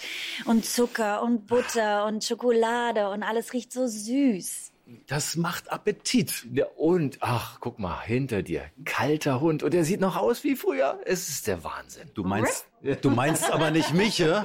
und 0.46 0.64
Zucker 0.64 1.22
und 1.22 1.46
Butter 1.46 2.06
und 2.06 2.24
Schokolade 2.24 3.10
und 3.10 3.22
alles 3.22 3.52
riecht 3.52 3.72
so 3.72 3.86
süß. 3.86 4.72
Das 5.08 5.34
macht 5.36 5.72
Appetit. 5.72 6.46
Ja, 6.52 6.66
und, 6.76 7.18
ach, 7.20 7.58
guck 7.60 7.80
mal, 7.80 8.00
hinter 8.02 8.42
dir, 8.42 8.62
kalter 8.84 9.40
Hund. 9.40 9.64
Und 9.64 9.74
der 9.74 9.84
sieht 9.84 10.00
noch 10.00 10.16
aus 10.16 10.44
wie 10.44 10.54
früher. 10.54 11.00
Es 11.04 11.28
ist 11.28 11.48
der 11.48 11.64
Wahnsinn. 11.64 12.08
Du 12.14 12.22
meinst, 12.22 12.66
du 13.02 13.10
meinst 13.10 13.50
aber 13.50 13.72
nicht 13.72 13.92
mich, 13.94 14.18
ja? 14.18 14.44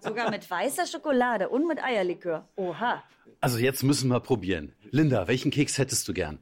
Sogar 0.00 0.30
mit 0.30 0.48
weißer 0.48 0.86
Schokolade 0.86 1.48
und 1.48 1.66
mit 1.66 1.82
Eierlikör. 1.82 2.48
Oha. 2.54 3.02
Also 3.40 3.58
jetzt 3.58 3.82
müssen 3.82 4.08
wir 4.08 4.20
probieren. 4.20 4.72
Linda, 4.90 5.26
welchen 5.26 5.50
Keks 5.50 5.78
hättest 5.78 6.06
du 6.06 6.12
gern? 6.12 6.38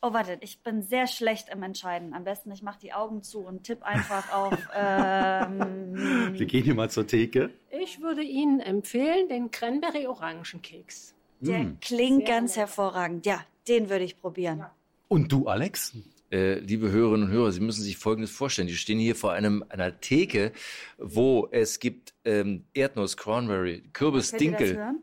Oh, 0.00 0.12
warte, 0.12 0.36
ich 0.42 0.62
bin 0.62 0.82
sehr 0.82 1.06
schlecht 1.08 1.48
im 1.48 1.62
Entscheiden. 1.62 2.14
Am 2.14 2.24
besten, 2.24 2.52
ich 2.52 2.62
mache 2.62 2.78
die 2.78 2.92
Augen 2.92 3.22
zu 3.22 3.40
und 3.40 3.64
tipp 3.64 3.82
einfach 3.82 4.32
auf. 4.32 4.56
Ähm, 4.76 6.34
Wir 6.34 6.46
gehen 6.46 6.62
hier 6.62 6.74
mal 6.74 6.90
zur 6.90 7.06
Theke. 7.06 7.50
Ich 7.70 8.00
würde 8.00 8.22
Ihnen 8.22 8.60
empfehlen 8.60 9.28
den 9.28 9.50
Cranberry-Orangenkeks. 9.50 11.14
Der 11.46 11.72
klingt 11.80 12.26
ganz 12.26 12.56
hervorragend. 12.56 13.26
Ja, 13.26 13.44
den 13.68 13.88
würde 13.90 14.04
ich 14.04 14.18
probieren. 14.18 14.64
Und 15.08 15.30
du, 15.30 15.46
Alex? 15.46 15.94
Äh, 16.30 16.58
liebe 16.58 16.90
Hörerinnen 16.90 17.28
und 17.28 17.32
Hörer, 17.32 17.52
Sie 17.52 17.60
müssen 17.60 17.82
sich 17.82 17.96
Folgendes 17.96 18.30
vorstellen. 18.30 18.66
Die 18.66 18.76
stehen 18.76 18.98
hier 18.98 19.14
vor 19.14 19.32
einem, 19.32 19.64
einer 19.68 20.00
Theke, 20.00 20.52
wo 20.98 21.48
es 21.52 21.78
gibt 21.78 22.14
ähm, 22.24 22.64
Erdnuss, 22.74 23.16
Cranberry, 23.16 23.84
Kürbis, 23.92 24.30
Könnt 24.30 24.42
ihr 24.42 24.50
das 24.50 24.58
Dinkel. 24.60 24.76
hören? 24.78 25.02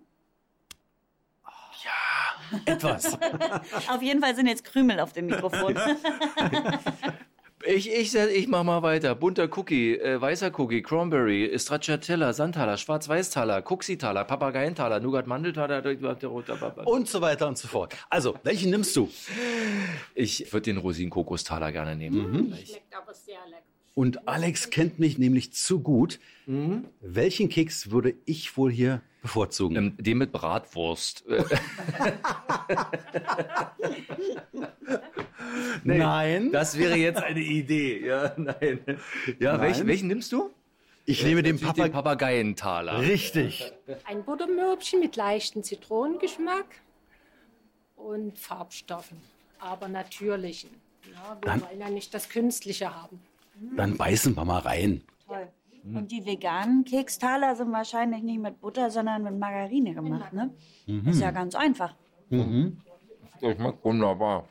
Etwas. 2.66 3.14
Auf 3.88 4.02
jeden 4.02 4.22
Fall 4.22 4.36
sind 4.36 4.48
jetzt 4.48 4.66
Krümel 4.66 5.00
auf 5.00 5.14
dem 5.14 5.28
Mikrofon. 5.28 5.74
Ich, 7.66 7.92
ich, 7.92 8.16
ich 8.16 8.48
mach 8.48 8.64
mal 8.64 8.82
weiter. 8.82 9.14
Bunter 9.14 9.48
Cookie, 9.58 9.96
äh, 9.96 10.20
weißer 10.20 10.52
Cookie, 10.60 10.82
Cranberry, 10.82 11.52
Stracciatella, 11.58 12.34
Sandtaler, 12.34 12.78
Schwarz-Weiß-Taler, 12.78 13.62
Cuxitaler, 13.62 14.24
Papageientaler, 14.24 15.00
Nougat-Mandeltaler. 15.00 15.84
Und 16.86 17.08
so 17.08 17.22
weiter 17.22 17.48
und 17.48 17.58
so 17.58 17.68
fort. 17.68 17.96
Also, 18.10 18.36
welchen 18.44 18.72
nimmst 18.72 18.96
du? 18.96 19.10
Ich 20.16 20.52
würde 20.52 20.66
den 20.66 20.78
Rosinen-Kokostaler 20.78 21.72
gerne 21.72 21.96
nehmen. 21.96 22.54
Schmeckt 22.56 22.96
aber 22.96 23.14
sehr 23.14 23.40
lecker. 23.46 23.62
Und 23.94 24.28
Alex 24.28 24.70
kennt 24.70 25.00
mich 25.00 25.18
nämlich 25.18 25.54
zu 25.54 25.82
gut. 25.82 26.20
Welchen 27.02 27.50
Keks 27.50 27.92
würde 27.92 28.14
ich 28.26 28.58
wohl 28.58 28.72
hier 28.72 29.02
bevorzugen? 29.22 29.76
Ähm, 29.78 29.98
den 29.98 30.18
mit 30.18 30.32
Bratwurst. 30.32 31.24
Äh, 35.84 35.98
Nein. 35.98 36.52
Das 36.52 36.78
wäre 36.78 36.96
jetzt 36.96 37.22
eine 37.22 37.40
Idee. 37.42 38.06
Ja, 38.06 38.34
nein. 38.38 38.80
Ja, 39.40 39.54
Nein. 39.54 39.62
welchen, 39.62 39.88
welchen 39.88 40.08
nimmst 40.08 40.32
du? 40.32 40.52
Ich 41.06 41.24
nehme 41.24 41.42
den 41.44 41.58
Den 41.58 41.66
Papa. 41.66 41.90
Papageientaler. 41.90 43.02
Richtig. 43.02 43.74
Ein 44.06 44.24
Buttermörbchen 44.24 45.00
mit 45.00 45.16
leichtem 45.16 45.64
Zitronengeschmack 45.64 46.66
und 47.96 48.38
Farbstoffen, 48.38 49.18
aber 49.60 49.88
natürlichen. 49.88 50.70
Ja, 51.14 51.38
wir 51.42 51.42
Dann- 51.42 51.62
wollen 51.64 51.80
ja 51.80 51.90
nicht 51.90 52.14
das 52.14 52.30
Künstliche 52.30 52.94
haben. 52.96 53.20
Dann 53.76 53.98
beißen 53.98 54.36
wir 54.36 54.46
mal 54.46 54.60
rein. 54.60 55.02
Toll. 55.28 55.48
Und 55.84 56.12
die 56.12 56.26
veganen 56.26 56.84
Kekstaler 56.84 57.56
sind 57.56 57.72
wahrscheinlich 57.72 58.24
nicht 58.24 58.40
mit 58.40 58.62
Butter, 58.62 58.90
sondern 58.92 59.24
mit 59.24 59.38
Margarine 59.38 59.94
gemacht, 59.94 60.34
ne? 60.34 60.54
Ist 61.06 61.22
ja 61.22 61.32
ganz 61.32 61.56
einfach. 61.56 61.96
Ich 62.30 63.58
mag 63.58 63.84
wunderbar. 63.84 64.48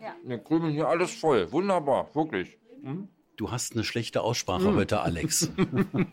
Ja. 0.00 0.14
Wir 0.24 0.38
krümeln 0.38 0.72
hier 0.72 0.88
alles 0.88 1.12
voll. 1.14 1.50
Wunderbar, 1.50 2.14
wirklich. 2.14 2.58
Hm? 2.82 3.08
Du 3.36 3.50
hast 3.50 3.74
eine 3.74 3.84
schlechte 3.84 4.22
Aussprache 4.22 4.74
heute, 4.74 5.00
Alex. 5.00 5.50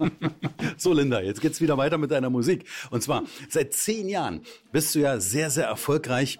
so, 0.78 0.94
Linda, 0.94 1.22
jetzt 1.22 1.40
geht's 1.40 1.62
wieder 1.62 1.78
weiter 1.78 1.98
mit 1.98 2.12
deiner 2.12 2.30
Musik. 2.30 2.68
Und 2.92 3.02
zwar, 3.02 3.24
seit 3.50 3.74
zehn 3.74 4.10
Jahren 4.10 4.42
bist 4.72 4.94
du 4.94 5.00
ja 5.00 5.20
sehr, 5.20 5.50
sehr 5.50 5.66
erfolgreich 5.66 6.40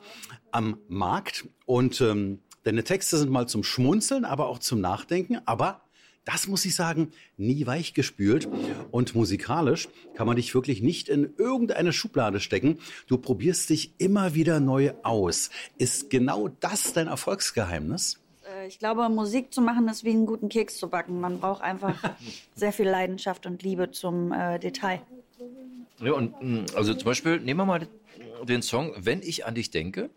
am 0.52 0.78
Markt. 0.90 1.48
Und 1.66 2.02
ähm, 2.02 2.40
deine 2.64 2.84
Texte 2.84 3.18
sind 3.18 3.32
mal 3.32 3.48
zum 3.48 3.64
Schmunzeln, 3.64 4.26
aber 4.26 4.48
auch 4.50 4.60
zum 4.60 4.82
Nachdenken. 4.82 5.40
Aber 5.46 5.82
das 6.26 6.48
muss 6.48 6.66
ich 6.66 6.76
sagen, 6.76 7.12
nie 7.38 7.66
weichgespült. 7.66 8.48
Und 8.92 9.16
musikalisch 9.16 9.90
kann 10.16 10.28
man 10.28 10.36
dich 10.36 10.54
wirklich 10.56 10.82
nicht 10.82 11.10
in 11.10 11.34
irgendeine 11.38 11.94
Schublade 11.94 12.40
stecken. 12.40 12.80
Du 13.08 13.18
probierst 13.18 13.70
dich 13.70 13.94
immer 13.98 14.34
wieder 14.34 14.60
neu 14.60 14.94
aus. 15.04 15.50
Ist 15.78 16.10
genau 16.10 16.48
das 16.48 16.94
dein 16.94 17.08
Erfolgsgeheimnis? 17.08 18.20
Äh, 18.46 18.68
Ich 18.68 18.80
glaube, 18.80 19.08
Musik 19.10 19.54
zu 19.54 19.62
machen 19.62 19.88
ist 19.90 20.04
wie 20.04 20.12
einen 20.12 20.26
guten 20.26 20.50
Keks 20.50 20.78
zu 20.78 20.90
backen. 20.90 21.20
Man 21.20 21.40
braucht 21.40 21.62
einfach 21.62 21.96
sehr 22.56 22.72
viel 22.72 22.88
Leidenschaft 22.88 23.46
und 23.46 23.64
Liebe 23.64 23.92
zum 23.92 24.32
äh, 24.32 24.60
Detail. 24.60 25.02
Ja, 26.00 26.14
und 26.14 26.42
mh, 26.42 26.66
also 26.76 26.94
zum 26.94 27.06
Beispiel, 27.06 27.40
nehmen 27.40 27.60
wir 27.60 27.66
mal 27.66 27.88
den 28.48 28.62
Song 28.62 28.94
Wenn 28.98 29.22
ich 29.22 29.46
an 29.46 29.56
dich 29.56 29.72
denke. 29.72 30.10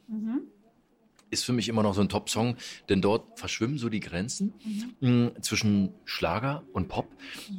Ist 1.30 1.44
für 1.44 1.52
mich 1.52 1.68
immer 1.68 1.82
noch 1.82 1.94
so 1.94 2.00
ein 2.00 2.08
Top-Song, 2.08 2.56
denn 2.88 3.00
dort 3.00 3.38
verschwimmen 3.38 3.78
so 3.78 3.88
die 3.88 4.00
Grenzen 4.00 4.54
mh, 5.00 5.40
zwischen 5.40 5.92
Schlager 6.04 6.62
und 6.72 6.88
Pop. 6.88 7.08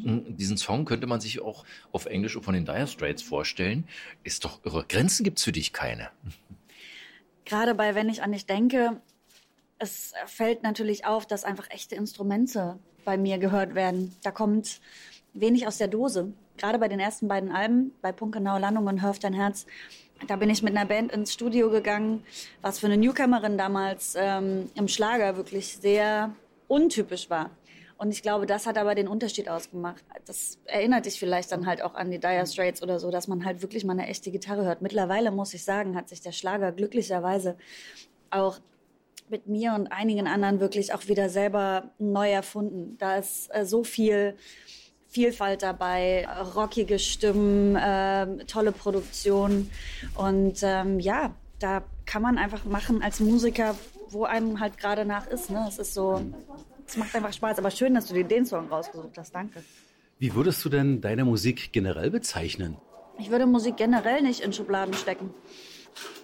Mh, 0.03 0.21
Diesen 0.29 0.57
Song 0.57 0.85
könnte 0.85 1.05
man 1.05 1.19
sich 1.19 1.41
auch 1.41 1.65
auf 1.91 2.05
Englisch 2.05 2.37
von 2.39 2.53
den 2.53 2.65
Dire 2.65 2.87
Straits 2.87 3.21
vorstellen. 3.21 3.85
Ist 4.23 4.45
doch 4.45 4.63
irre. 4.63 4.85
Grenzen 4.87 5.23
gibt's 5.23 5.43
für 5.43 5.51
dich 5.51 5.73
keine. 5.73 6.09
Gerade 7.45 7.75
bei 7.75 7.93
Wenn 7.95 8.09
ich 8.09 8.23
an 8.23 8.31
dich 8.31 8.45
denke, 8.45 9.01
es 9.79 10.13
fällt 10.25 10.63
natürlich 10.63 11.05
auf, 11.05 11.25
dass 11.25 11.43
einfach 11.43 11.69
echte 11.69 11.95
Instrumente 11.95 12.79
bei 13.05 13.17
mir 13.17 13.37
gehört 13.37 13.75
werden. 13.75 14.15
Da 14.23 14.31
kommt 14.31 14.81
wenig 15.33 15.67
aus 15.67 15.77
der 15.77 15.87
Dose. 15.87 16.33
Gerade 16.57 16.79
bei 16.79 16.87
den 16.87 16.99
ersten 16.99 17.27
beiden 17.27 17.51
Alben, 17.51 17.91
bei 18.01 18.11
Punkenau 18.11 18.57
Landung 18.57 18.87
und 18.87 19.01
Hör 19.01 19.11
auf 19.11 19.19
dein 19.19 19.33
Herz, 19.33 19.67
da 20.27 20.35
bin 20.35 20.49
ich 20.49 20.63
mit 20.63 20.75
einer 20.75 20.85
Band 20.85 21.11
ins 21.11 21.33
Studio 21.33 21.69
gegangen, 21.69 22.23
was 22.61 22.79
für 22.79 22.87
eine 22.87 22.97
Newcomerin 22.97 23.57
damals 23.57 24.15
ähm, 24.17 24.69
im 24.75 24.87
Schlager 24.87 25.37
wirklich 25.37 25.77
sehr 25.77 26.33
untypisch 26.67 27.29
war. 27.29 27.51
Und 27.97 28.11
ich 28.11 28.21
glaube, 28.21 28.45
das 28.45 28.67
hat 28.67 28.77
aber 28.77 28.93
den 28.93 29.07
Unterschied 29.07 29.49
ausgemacht. 29.49 30.03
Das 30.25 30.59
erinnert 30.65 31.05
dich 31.05 31.19
vielleicht 31.19 31.51
dann 31.51 31.65
halt 31.65 31.81
auch 31.81 31.95
an 31.95 32.11
die 32.11 32.19
Dire 32.19 32.45
Straits 32.45 32.83
oder 32.83 32.99
so, 32.99 33.09
dass 33.09 33.27
man 33.27 33.43
halt 33.43 33.61
wirklich 33.61 33.85
mal 33.85 33.93
eine 33.93 34.07
echte 34.07 34.29
Gitarre 34.29 34.65
hört. 34.65 34.81
Mittlerweile, 34.81 35.31
muss 35.31 35.53
ich 35.53 35.63
sagen, 35.63 35.95
hat 35.95 36.09
sich 36.09 36.21
der 36.21 36.31
Schlager 36.31 36.71
glücklicherweise 36.71 37.57
auch 38.29 38.59
mit 39.29 39.47
mir 39.47 39.73
und 39.73 39.87
einigen 39.87 40.27
anderen 40.27 40.59
wirklich 40.59 40.93
auch 40.93 41.07
wieder 41.07 41.29
selber 41.29 41.89
neu 41.97 42.29
erfunden. 42.29 42.97
Da 42.99 43.17
ist 43.17 43.49
äh, 43.53 43.65
so 43.65 43.83
viel 43.83 44.35
Vielfalt 45.17 45.63
dabei, 45.63 46.27
rockige 46.55 46.99
Stimmen, 46.99 47.75
äh, 47.75 48.45
tolle 48.45 48.71
Produktion. 48.71 49.67
Und 50.13 50.59
ähm, 50.61 50.99
ja, 50.99 51.33
da 51.57 51.81
kann 52.05 52.21
man 52.21 52.37
einfach 52.37 52.65
machen 52.65 53.01
als 53.01 53.19
Musiker, 53.19 53.73
wo 54.09 54.25
einem 54.25 54.59
halt 54.59 54.77
gerade 54.77 55.05
nach 55.05 55.25
ist. 55.25 55.49
Ne? 55.49 55.65
Es 55.67 55.79
ist 55.79 55.95
so, 55.95 56.21
es 56.85 56.97
macht 56.97 57.15
einfach 57.15 57.33
Spaß. 57.33 57.57
Aber 57.57 57.71
schön, 57.71 57.95
dass 57.95 58.05
du 58.05 58.13
dir 58.13 58.25
den 58.25 58.45
Song 58.45 58.67
rausgesucht 58.67 59.17
hast. 59.17 59.33
Danke. 59.33 59.63
Wie 60.19 60.35
würdest 60.35 60.63
du 60.63 60.69
denn 60.69 61.01
deine 61.01 61.25
Musik 61.25 61.71
generell 61.71 62.11
bezeichnen? 62.11 62.77
Ich 63.17 63.31
würde 63.31 63.47
Musik 63.47 63.75
generell 63.75 64.21
nicht 64.21 64.41
in 64.41 64.53
Schubladen 64.53 64.93
stecken. 64.93 65.33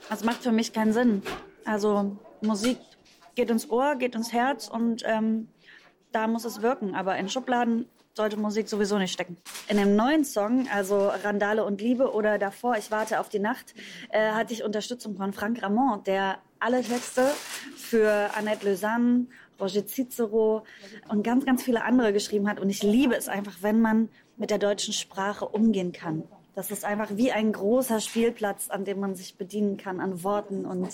Das 0.07 0.23
macht 0.23 0.43
für 0.43 0.51
mich 0.51 0.71
keinen 0.71 0.93
Sinn. 0.93 1.23
Also 1.65 2.15
Musik 2.41 2.77
geht 3.33 3.49
ins 3.49 3.71
Ohr, 3.71 3.95
geht 3.95 4.13
ins 4.13 4.31
Herz 4.31 4.67
und 4.67 5.01
ähm, 5.03 5.47
da 6.11 6.27
muss 6.27 6.45
es 6.45 6.61
wirken. 6.61 6.93
Aber 6.93 7.17
in 7.17 7.27
Schubladen 7.27 7.87
sollte 8.15 8.37
Musik 8.37 8.69
sowieso 8.69 8.97
nicht 8.97 9.11
stecken. 9.11 9.37
In 9.67 9.77
dem 9.77 9.95
neuen 9.95 10.23
Song, 10.23 10.67
also 10.71 11.07
Randale 11.07 11.65
und 11.65 11.81
Liebe 11.81 12.13
oder 12.13 12.37
davor, 12.37 12.77
Ich 12.77 12.91
warte 12.91 13.19
auf 13.19 13.29
die 13.29 13.39
Nacht, 13.39 13.73
äh, 14.09 14.31
hatte 14.31 14.53
ich 14.53 14.63
Unterstützung 14.63 15.15
von 15.17 15.33
Frank 15.33 15.61
Ramon, 15.61 16.03
der 16.03 16.37
alle 16.59 16.81
Texte 16.81 17.27
für 17.75 18.29
Annette 18.35 18.69
Lausanne, 18.69 19.27
Roger 19.59 19.85
Cicero 19.85 20.63
und 21.09 21.23
ganz, 21.23 21.45
ganz 21.45 21.63
viele 21.63 21.83
andere 21.83 22.13
geschrieben 22.13 22.47
hat. 22.47 22.59
Und 22.59 22.69
ich 22.69 22.83
liebe 22.83 23.15
es 23.15 23.27
einfach, 23.27 23.57
wenn 23.61 23.81
man 23.81 24.09
mit 24.37 24.49
der 24.49 24.59
deutschen 24.59 24.93
Sprache 24.93 25.47
umgehen 25.47 25.91
kann. 25.91 26.23
Das 26.55 26.69
ist 26.69 26.85
einfach 26.85 27.09
wie 27.15 27.31
ein 27.31 27.51
großer 27.51 27.99
Spielplatz, 27.99 28.69
an 28.69 28.85
dem 28.85 28.99
man 28.99 29.15
sich 29.15 29.35
bedienen 29.37 29.77
kann 29.77 29.99
an 29.99 30.23
Worten 30.23 30.65
und 30.65 30.87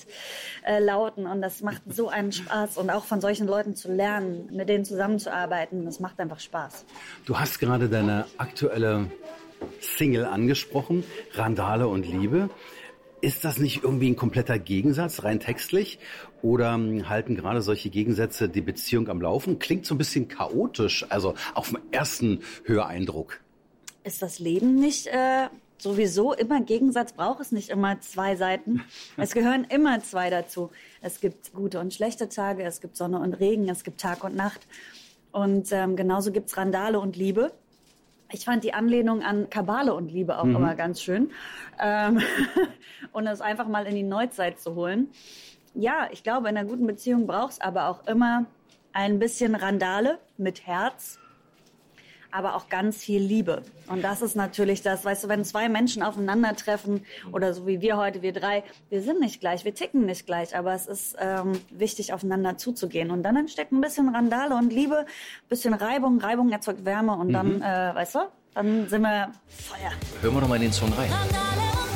äh, 0.66 0.80
Lauten. 0.80 1.28
Und 1.28 1.42
das 1.42 1.62
macht 1.62 1.82
so 1.90 2.08
einen 2.08 2.32
Spaß. 2.32 2.78
Und 2.78 2.90
auch 2.90 3.04
von 3.04 3.20
solchen 3.20 3.46
Leuten 3.46 3.76
zu 3.76 3.92
lernen, 3.92 4.50
mit 4.54 4.70
denen 4.70 4.86
zusammenzuarbeiten, 4.86 5.84
das 5.84 6.00
macht 6.00 6.20
einfach 6.20 6.40
Spaß. 6.40 6.86
Du 7.26 7.38
hast 7.38 7.60
gerade 7.60 7.90
deine 7.90 8.26
aktuelle 8.38 9.12
Single 9.82 10.26
angesprochen, 10.26 11.04
Randale 11.34 11.90
und 11.90 12.06
Liebe. 12.06 12.50
Ist 13.20 13.44
das 13.44 13.58
nicht 13.60 13.84
irgendwie 13.84 14.10
ein 14.10 14.16
kompletter 14.16 14.58
Gegensatz, 14.58 15.24
rein 15.26 15.42
textlich? 15.42 16.00
Oder 16.42 16.76
ähm, 16.76 17.10
halten 17.10 17.36
gerade 17.36 17.62
solche 17.62 17.90
Gegensätze 17.90 18.48
die 18.48 18.62
Beziehung 18.62 19.10
am 19.10 19.22
Laufen? 19.22 19.60
Klingt 19.60 19.86
so 19.86 19.96
ein 19.96 19.98
bisschen 19.98 20.30
chaotisch, 20.30 21.06
also 21.10 21.34
auf 21.54 21.72
den 21.72 21.80
ersten 21.92 22.44
Höreindruck. 22.64 23.42
Ist 24.10 24.24
das 24.24 24.40
Leben 24.40 24.74
nicht 24.74 25.06
äh, 25.06 25.50
sowieso 25.78 26.34
immer 26.34 26.62
Gegensatz? 26.62 27.14
Braucht 27.14 27.42
es 27.42 27.52
nicht 27.52 27.70
immer 27.70 28.02
zwei 28.02 28.36
Seiten? 28.36 28.82
Es 29.18 29.34
gehören 29.36 29.66
immer 29.70 30.02
zwei 30.02 30.32
dazu. 30.32 30.72
Es 31.00 31.20
gibt 31.22 31.54
gute 31.54 31.80
und 31.80 31.94
schlechte 31.94 32.28
Tage, 32.28 32.64
es 32.64 32.82
gibt 32.82 32.98
Sonne 32.98 33.20
und 33.20 33.36
Regen, 33.36 33.70
es 33.70 33.84
gibt 33.84 34.02
Tag 34.02 34.24
und 34.24 34.36
Nacht. 34.36 34.62
Und 35.32 35.72
ähm, 35.72 35.96
genauso 35.96 36.32
gibt's 36.32 36.58
Randale 36.58 37.00
und 37.00 37.18
Liebe. 37.18 37.52
Ich 38.32 38.46
fand 38.46 38.64
die 38.64 38.74
Anlehnung 38.74 39.22
an 39.22 39.48
Kabale 39.52 39.94
und 39.94 40.12
Liebe 40.12 40.40
auch 40.40 40.46
Mhm. 40.46 40.56
immer 40.56 40.74
ganz 40.74 41.04
schön. 41.04 41.30
Ähm, 41.80 42.20
und 43.12 43.28
es 43.28 43.42
einfach 43.42 43.68
mal 43.68 43.86
in 43.86 43.94
die 43.94 44.02
Neuzeit 44.02 44.60
zu 44.60 44.74
holen. 44.74 45.10
Ja, 45.76 46.08
ich 46.12 46.24
glaube, 46.24 46.50
in 46.50 46.58
einer 46.58 46.68
guten 46.68 46.88
Beziehung 46.88 47.28
braucht's 47.28 47.62
aber 47.62 47.90
auch 47.90 48.08
immer 48.08 48.48
ein 48.92 49.20
bisschen 49.20 49.54
Randale 49.54 50.18
mit 50.38 50.66
Herz, 50.66 51.20
aber 52.32 52.56
auch 52.56 52.70
ganz 52.70 52.98
viel 52.98 53.22
Liebe. 53.22 53.64
Und 53.88 54.04
das 54.04 54.22
ist 54.22 54.36
natürlich 54.36 54.82
das, 54.82 55.04
weißt 55.06 55.24
du, 55.24 55.28
wenn 55.30 55.44
zwei 55.46 55.70
Menschen 55.70 56.04
aufeinandertreffen 56.04 57.06
oder 57.32 57.54
so 57.54 57.66
wie 57.68 57.82
wir 57.82 57.98
heute, 57.98 58.22
wir 58.22 58.34
drei, 58.34 58.64
wir 58.90 59.02
sind 59.02 59.20
nicht 59.20 59.40
gleich, 59.40 59.66
wir 59.66 59.74
ticken 59.74 60.06
nicht 60.06 60.26
gleich, 60.26 60.56
aber 60.56 60.74
es 60.74 60.88
ist 60.88 61.16
ähm, 61.20 61.54
wichtig, 61.72 62.14
aufeinander 62.14 62.58
zuzugehen. 62.58 63.12
Und 63.12 63.24
dann 63.24 63.36
entsteckt 63.36 63.72
ein 63.72 63.82
bisschen 63.82 64.10
Randale 64.14 64.56
und 64.56 64.72
Liebe, 64.72 65.06
bisschen 65.50 65.74
Reibung, 65.74 66.20
Reibung 66.20 66.52
erzeugt 66.52 66.86
Wärme 66.86 67.14
und 67.14 67.34
dann, 67.34 67.56
Mhm. 67.58 67.62
äh, 67.62 67.96
weißt 67.96 68.16
du, 68.16 68.20
dann 68.54 68.88
sind 68.90 69.02
wir 69.02 69.32
Feuer. 69.48 69.92
Hören 70.22 70.34
wir 70.36 70.42
doch 70.42 70.48
mal 70.48 70.56
in 70.58 70.64
den 70.64 70.74
Song 70.74 70.92
rein. 70.94 71.10
Es 71.86 71.89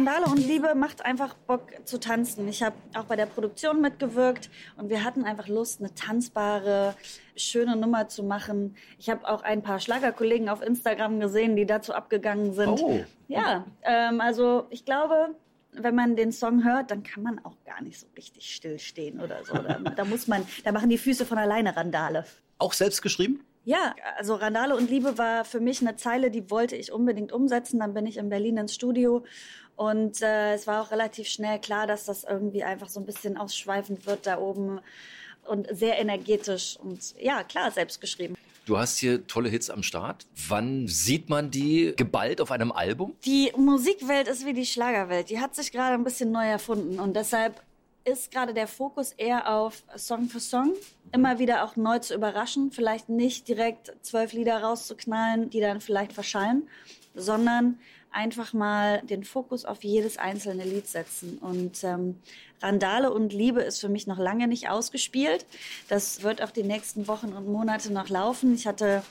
Randale 0.00 0.32
und 0.32 0.38
Liebe 0.38 0.74
macht 0.74 1.04
einfach 1.04 1.34
Bock 1.34 1.72
zu 1.84 2.00
tanzen. 2.00 2.48
Ich 2.48 2.62
habe 2.62 2.74
auch 2.96 3.04
bei 3.04 3.16
der 3.16 3.26
Produktion 3.26 3.82
mitgewirkt 3.82 4.48
und 4.78 4.88
wir 4.88 5.04
hatten 5.04 5.24
einfach 5.24 5.46
Lust, 5.46 5.80
eine 5.80 5.94
tanzbare, 5.94 6.94
schöne 7.36 7.76
Nummer 7.76 8.08
zu 8.08 8.22
machen. 8.22 8.76
Ich 8.98 9.10
habe 9.10 9.28
auch 9.28 9.42
ein 9.42 9.62
paar 9.62 9.78
Schlagerkollegen 9.78 10.48
auf 10.48 10.62
Instagram 10.62 11.20
gesehen, 11.20 11.54
die 11.54 11.66
dazu 11.66 11.92
abgegangen 11.92 12.54
sind. 12.54 12.80
Oh. 12.80 13.04
Ja, 13.28 13.66
ähm, 13.82 14.22
also 14.22 14.64
ich 14.70 14.86
glaube, 14.86 15.34
wenn 15.72 15.94
man 15.94 16.16
den 16.16 16.32
Song 16.32 16.64
hört, 16.64 16.90
dann 16.90 17.02
kann 17.02 17.22
man 17.22 17.38
auch 17.44 17.56
gar 17.66 17.82
nicht 17.82 18.00
so 18.00 18.06
richtig 18.16 18.54
stillstehen 18.54 19.20
oder 19.20 19.44
so. 19.44 19.52
Da, 19.52 19.74
da 19.96 20.04
muss 20.06 20.26
man, 20.26 20.46
da 20.64 20.72
machen 20.72 20.88
die 20.88 20.96
Füße 20.96 21.26
von 21.26 21.36
alleine 21.36 21.76
Randale. 21.76 22.24
Auch 22.56 22.72
selbst 22.72 23.02
geschrieben? 23.02 23.44
Ja, 23.64 23.94
also 24.16 24.36
Randale 24.36 24.74
und 24.74 24.88
Liebe 24.88 25.18
war 25.18 25.44
für 25.44 25.60
mich 25.60 25.82
eine 25.82 25.94
Zeile, 25.94 26.30
die 26.30 26.50
wollte 26.50 26.76
ich 26.76 26.92
unbedingt 26.92 27.30
umsetzen. 27.30 27.78
Dann 27.80 27.92
bin 27.92 28.06
ich 28.06 28.16
in 28.16 28.30
Berlin 28.30 28.56
ins 28.56 28.74
Studio 28.74 29.22
und 29.80 30.20
äh, 30.20 30.52
es 30.52 30.66
war 30.66 30.82
auch 30.82 30.90
relativ 30.90 31.26
schnell 31.26 31.58
klar, 31.58 31.86
dass 31.86 32.04
das 32.04 32.24
irgendwie 32.24 32.62
einfach 32.62 32.90
so 32.90 33.00
ein 33.00 33.06
bisschen 33.06 33.38
ausschweifend 33.38 34.04
wird 34.04 34.26
da 34.26 34.38
oben 34.38 34.80
und 35.46 35.68
sehr 35.74 35.98
energetisch 35.98 36.76
und 36.76 37.14
ja, 37.18 37.44
klar, 37.44 37.70
selbst 37.70 37.98
geschrieben. 37.98 38.34
Du 38.66 38.76
hast 38.76 38.98
hier 38.98 39.26
tolle 39.26 39.48
Hits 39.48 39.70
am 39.70 39.82
Start. 39.82 40.26
Wann 40.48 40.86
sieht 40.86 41.30
man 41.30 41.50
die 41.50 41.94
geballt 41.96 42.42
auf 42.42 42.50
einem 42.50 42.72
Album? 42.72 43.16
Die 43.24 43.54
Musikwelt 43.56 44.28
ist 44.28 44.44
wie 44.44 44.52
die 44.52 44.66
Schlagerwelt. 44.66 45.30
Die 45.30 45.40
hat 45.40 45.54
sich 45.54 45.72
gerade 45.72 45.94
ein 45.94 46.04
bisschen 46.04 46.30
neu 46.30 46.46
erfunden 46.46 47.00
und 47.00 47.16
deshalb 47.16 47.62
ist 48.04 48.30
gerade 48.30 48.52
der 48.52 48.68
Fokus 48.68 49.12
eher 49.12 49.50
auf 49.50 49.82
Song 49.96 50.28
für 50.28 50.40
Song. 50.40 50.74
Immer 51.10 51.38
wieder 51.38 51.64
auch 51.64 51.76
neu 51.76 52.00
zu 52.00 52.14
überraschen. 52.14 52.70
Vielleicht 52.70 53.08
nicht 53.08 53.48
direkt 53.48 53.94
zwölf 54.02 54.34
Lieder 54.34 54.60
rauszuknallen, 54.60 55.48
die 55.48 55.60
dann 55.60 55.80
vielleicht 55.80 56.12
verschallen, 56.12 56.68
sondern 57.14 57.78
einfach 58.12 58.52
mal 58.52 59.02
den 59.02 59.24
Fokus 59.24 59.64
auf 59.64 59.84
jedes 59.84 60.18
einzelne 60.18 60.64
Lied 60.64 60.86
setzen. 60.86 61.38
Und 61.38 61.84
ähm, 61.84 62.16
Randale 62.60 63.12
und 63.12 63.32
Liebe 63.32 63.62
ist 63.62 63.80
für 63.80 63.88
mich 63.88 64.06
noch 64.06 64.18
lange 64.18 64.48
nicht 64.48 64.68
ausgespielt. 64.68 65.46
Das 65.88 66.22
wird 66.22 66.42
auch 66.42 66.50
die 66.50 66.62
nächsten 66.62 67.08
Wochen 67.08 67.32
und 67.32 67.48
Monate 67.48 67.92
noch 67.92 68.08
laufen. 68.08 68.54
Ich 68.54 68.66
hatte 68.66 69.02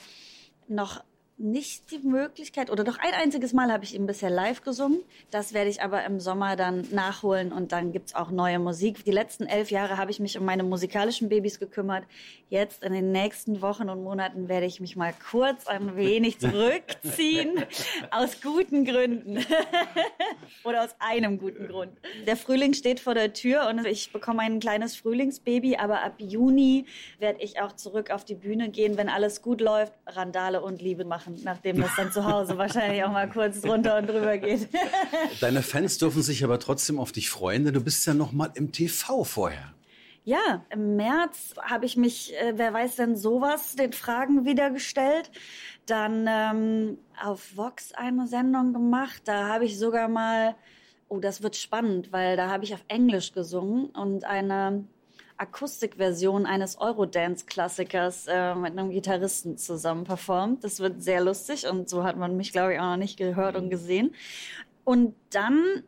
noch 0.68 1.02
nicht 1.40 1.90
die 1.90 1.98
Möglichkeit, 1.98 2.70
oder 2.70 2.84
doch 2.84 2.98
ein 2.98 3.14
einziges 3.14 3.52
Mal 3.52 3.72
habe 3.72 3.84
ich 3.84 3.94
ihn 3.94 4.06
bisher 4.06 4.30
live 4.30 4.62
gesungen. 4.62 5.00
Das 5.30 5.54
werde 5.54 5.70
ich 5.70 5.82
aber 5.82 6.04
im 6.04 6.20
Sommer 6.20 6.54
dann 6.54 6.86
nachholen 6.92 7.52
und 7.52 7.72
dann 7.72 7.92
gibt's 7.92 8.14
auch 8.14 8.30
neue 8.30 8.58
Musik. 8.58 9.04
Die 9.04 9.10
letzten 9.10 9.46
elf 9.46 9.70
Jahre 9.70 9.96
habe 9.96 10.10
ich 10.10 10.20
mich 10.20 10.38
um 10.38 10.44
meine 10.44 10.62
musikalischen 10.62 11.28
Babys 11.28 11.58
gekümmert. 11.58 12.04
Jetzt 12.50 12.82
in 12.84 12.92
den 12.92 13.12
nächsten 13.12 13.62
Wochen 13.62 13.88
und 13.88 14.02
Monaten 14.02 14.48
werde 14.48 14.66
ich 14.66 14.80
mich 14.80 14.96
mal 14.96 15.14
kurz 15.30 15.66
ein 15.66 15.96
wenig 15.96 16.38
zurückziehen. 16.40 17.64
aus 18.10 18.40
guten 18.42 18.84
Gründen. 18.84 19.38
oder 20.64 20.84
aus 20.84 20.94
einem 20.98 21.38
guten 21.38 21.68
Grund. 21.68 21.92
Der 22.26 22.36
Frühling 22.36 22.74
steht 22.74 23.00
vor 23.00 23.14
der 23.14 23.32
Tür 23.32 23.68
und 23.68 23.86
ich 23.86 24.12
bekomme 24.12 24.42
ein 24.42 24.60
kleines 24.60 24.96
Frühlingsbaby, 24.96 25.76
aber 25.76 26.02
ab 26.02 26.14
Juni 26.18 26.86
werde 27.18 27.40
ich 27.40 27.60
auch 27.60 27.72
zurück 27.72 28.10
auf 28.10 28.24
die 28.24 28.34
Bühne 28.34 28.70
gehen, 28.70 28.96
wenn 28.96 29.08
alles 29.08 29.42
gut 29.42 29.60
läuft, 29.60 29.92
Randale 30.06 30.60
und 30.60 30.82
Liebe 30.82 31.04
machen, 31.04 31.29
nachdem 31.42 31.80
das 31.80 31.90
dann 31.96 32.12
zu 32.12 32.24
Hause 32.24 32.56
wahrscheinlich 32.58 33.02
auch 33.04 33.12
mal 33.12 33.28
kurz 33.28 33.60
drunter 33.60 33.98
und 33.98 34.08
drüber 34.08 34.38
geht. 34.38 34.68
Deine 35.40 35.62
Fans 35.62 35.98
dürfen 35.98 36.22
sich 36.22 36.44
aber 36.44 36.58
trotzdem 36.58 36.98
auf 36.98 37.12
dich 37.12 37.30
freuen, 37.30 37.64
denn 37.64 37.74
du 37.74 37.82
bist 37.82 38.06
ja 38.06 38.14
noch 38.14 38.32
mal 38.32 38.50
im 38.54 38.72
TV 38.72 39.24
vorher. 39.24 39.74
Ja, 40.24 40.64
im 40.70 40.96
März 40.96 41.54
habe 41.62 41.86
ich 41.86 41.96
mich, 41.96 42.34
äh, 42.36 42.52
wer 42.56 42.72
weiß 42.74 42.96
denn 42.96 43.16
sowas, 43.16 43.74
den 43.74 43.92
Fragen 43.92 44.44
wieder 44.44 44.70
gestellt. 44.70 45.30
Dann 45.86 46.26
ähm, 46.28 46.98
auf 47.20 47.56
Vox 47.56 47.92
eine 47.92 48.26
Sendung 48.26 48.72
gemacht. 48.72 49.22
Da 49.24 49.48
habe 49.48 49.64
ich 49.64 49.78
sogar 49.78 50.08
mal, 50.08 50.54
oh, 51.08 51.20
das 51.20 51.42
wird 51.42 51.56
spannend, 51.56 52.12
weil 52.12 52.36
da 52.36 52.50
habe 52.50 52.64
ich 52.64 52.74
auf 52.74 52.84
Englisch 52.88 53.32
gesungen 53.32 53.86
und 53.86 54.24
eine 54.24 54.84
Akustikversion 55.40 56.44
eines 56.44 56.78
Eurodance-Klassikers 56.78 58.26
äh, 58.28 58.54
mit 58.54 58.72
einem 58.72 58.90
Gitarristen 58.90 59.56
zusammen 59.56 60.04
performt. 60.04 60.64
Das 60.64 60.80
wird 60.80 61.02
sehr 61.02 61.22
lustig 61.22 61.66
und 61.66 61.88
so 61.88 62.04
hat 62.04 62.18
man 62.18 62.36
mich, 62.36 62.52
glaube 62.52 62.74
ich, 62.74 62.78
auch 62.78 62.90
noch 62.90 62.96
nicht 62.98 63.16
gehört 63.16 63.56
und 63.56 63.70
gesehen. 63.70 64.14
Und 64.84 65.14
dann 65.30 65.82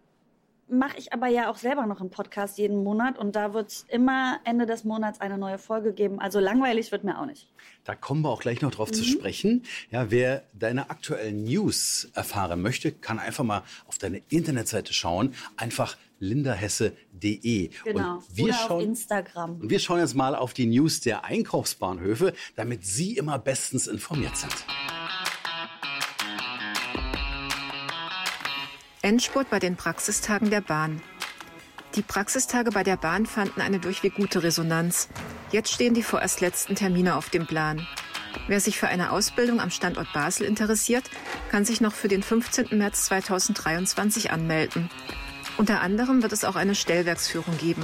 mache 0.72 0.96
ich 0.96 1.12
aber 1.12 1.26
ja 1.26 1.50
auch 1.50 1.58
selber 1.58 1.86
noch 1.86 2.00
einen 2.00 2.08
Podcast 2.08 2.56
jeden 2.56 2.82
Monat 2.82 3.18
und 3.18 3.36
da 3.36 3.52
wird 3.52 3.68
es 3.68 3.86
immer 3.88 4.40
Ende 4.44 4.64
des 4.64 4.84
Monats 4.84 5.20
eine 5.20 5.36
neue 5.36 5.58
Folge 5.58 5.92
geben. 5.92 6.18
Also 6.18 6.40
langweilig 6.40 6.90
wird 6.90 7.04
mir 7.04 7.20
auch 7.20 7.26
nicht. 7.26 7.46
Da 7.84 7.94
kommen 7.94 8.22
wir 8.22 8.30
auch 8.30 8.40
gleich 8.40 8.62
noch 8.62 8.70
drauf 8.70 8.90
zu 8.90 9.04
sprechen. 9.04 9.64
Ja, 9.90 10.10
wer 10.10 10.44
deine 10.54 10.88
aktuellen 10.88 11.44
News 11.44 12.10
erfahren 12.14 12.62
möchte, 12.62 12.90
kann 12.90 13.18
einfach 13.18 13.44
mal 13.44 13.64
auf 13.86 13.98
deine 13.98 14.22
Internetseite 14.30 14.94
schauen. 14.94 15.34
Einfach 15.56 15.96
lindahesse.de. 16.22 17.70
Genau. 17.84 18.14
Und 18.14 18.36
wir 18.36 18.44
Oder 18.44 18.54
schauen, 18.54 18.70
auf 18.70 18.82
Instagram. 18.82 19.60
und 19.60 19.70
wir 19.70 19.78
schauen 19.80 19.98
jetzt 19.98 20.14
mal 20.14 20.34
auf 20.34 20.54
die 20.54 20.66
News 20.66 21.00
der 21.00 21.24
Einkaufsbahnhöfe, 21.24 22.32
damit 22.56 22.86
Sie 22.86 23.16
immer 23.16 23.38
bestens 23.38 23.86
informiert 23.86 24.36
sind. 24.36 24.54
Endspurt 29.02 29.50
bei 29.50 29.58
den 29.58 29.76
Praxistagen 29.76 30.50
der 30.50 30.60
Bahn. 30.60 31.02
Die 31.96 32.02
Praxistage 32.02 32.70
bei 32.70 32.84
der 32.84 32.96
Bahn 32.96 33.26
fanden 33.26 33.60
eine 33.60 33.80
durchweg 33.80 34.14
gute 34.14 34.44
Resonanz. 34.44 35.08
Jetzt 35.50 35.72
stehen 35.72 35.92
die 35.92 36.04
vorerst 36.04 36.40
letzten 36.40 36.76
Termine 36.76 37.16
auf 37.16 37.28
dem 37.28 37.46
Plan. 37.46 37.86
Wer 38.46 38.60
sich 38.60 38.78
für 38.78 38.88
eine 38.88 39.10
Ausbildung 39.10 39.60
am 39.60 39.70
Standort 39.70 40.10
Basel 40.14 40.46
interessiert, 40.46 41.04
kann 41.50 41.64
sich 41.64 41.80
noch 41.80 41.92
für 41.92 42.08
den 42.08 42.22
15. 42.22 42.78
März 42.78 43.06
2023 43.06 44.30
anmelden. 44.30 44.88
Unter 45.58 45.80
anderem 45.80 46.22
wird 46.22 46.32
es 46.32 46.44
auch 46.44 46.56
eine 46.56 46.74
Stellwerksführung 46.74 47.56
geben. 47.58 47.82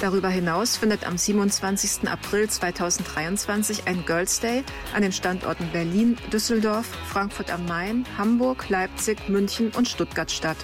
Darüber 0.00 0.28
hinaus 0.28 0.76
findet 0.76 1.06
am 1.06 1.16
27. 1.16 2.08
April 2.08 2.48
2023 2.48 3.86
ein 3.86 4.04
Girls 4.04 4.40
Day 4.40 4.64
an 4.94 5.02
den 5.02 5.12
Standorten 5.12 5.70
Berlin, 5.72 6.16
Düsseldorf, 6.32 6.86
Frankfurt 7.06 7.50
am 7.50 7.64
Main, 7.66 8.04
Hamburg, 8.18 8.68
Leipzig, 8.68 9.28
München 9.28 9.70
und 9.76 9.88
Stuttgart 9.88 10.30
statt. 10.30 10.56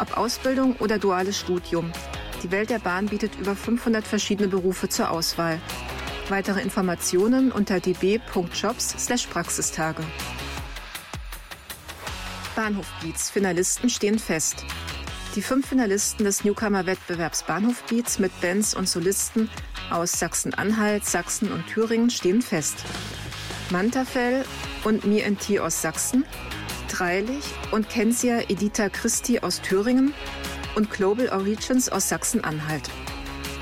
Ob 0.00 0.16
Ausbildung 0.16 0.76
oder 0.76 0.98
duales 0.98 1.38
Studium. 1.38 1.92
Die 2.42 2.50
Welt 2.50 2.70
der 2.70 2.78
Bahn 2.78 3.06
bietet 3.06 3.38
über 3.38 3.54
500 3.54 4.06
verschiedene 4.06 4.48
Berufe 4.48 4.88
zur 4.88 5.10
Auswahl. 5.10 5.60
Weitere 6.30 6.62
Informationen 6.62 7.52
unter 7.52 7.80
db.jobs/praxistage. 7.80 10.02
Bahnhof 12.56 12.86
Beats 13.02 13.30
Finalisten 13.30 13.90
stehen 13.90 14.18
fest. 14.18 14.64
Die 15.36 15.42
fünf 15.42 15.68
Finalisten 15.68 16.24
des 16.24 16.42
Newcomer-Wettbewerbs 16.42 17.44
Bahnhof 17.44 17.84
Beats 17.84 18.18
mit 18.18 18.32
Bands 18.40 18.74
und 18.74 18.88
Solisten 18.88 19.48
aus 19.88 20.18
Sachsen-Anhalt, 20.18 21.06
Sachsen 21.06 21.52
und 21.52 21.64
Thüringen 21.68 22.10
stehen 22.10 22.42
fest. 22.42 22.78
Mantafell 23.70 24.44
und 24.82 25.06
Me 25.06 25.22
T 25.36 25.60
aus 25.60 25.82
Sachsen, 25.82 26.24
Dreilich 26.88 27.44
und 27.70 27.88
Kensia 27.88 28.40
Editha 28.48 28.88
Christi 28.88 29.38
aus 29.38 29.60
Thüringen 29.62 30.14
und 30.74 30.90
Global 30.90 31.28
Origins 31.28 31.88
aus 31.88 32.08
Sachsen-Anhalt. 32.08 32.90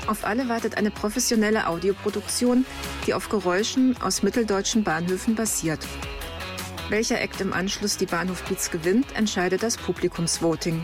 Auf 0.07 0.25
alle 0.25 0.49
wartet 0.49 0.75
eine 0.75 0.89
professionelle 0.89 1.67
Audioproduktion, 1.67 2.65
die 3.05 3.13
auf 3.13 3.29
Geräuschen 3.29 3.95
aus 4.01 4.23
mitteldeutschen 4.23 4.83
Bahnhöfen 4.83 5.35
basiert. 5.35 5.85
Welcher 6.89 7.21
Act 7.21 7.39
im 7.41 7.53
Anschluss 7.53 7.97
die 7.97 8.07
Bahnhof 8.07 8.41
Beats 8.45 8.71
gewinnt, 8.71 9.15
entscheidet 9.15 9.61
das 9.61 9.77
Publikumsvoting. 9.77 10.83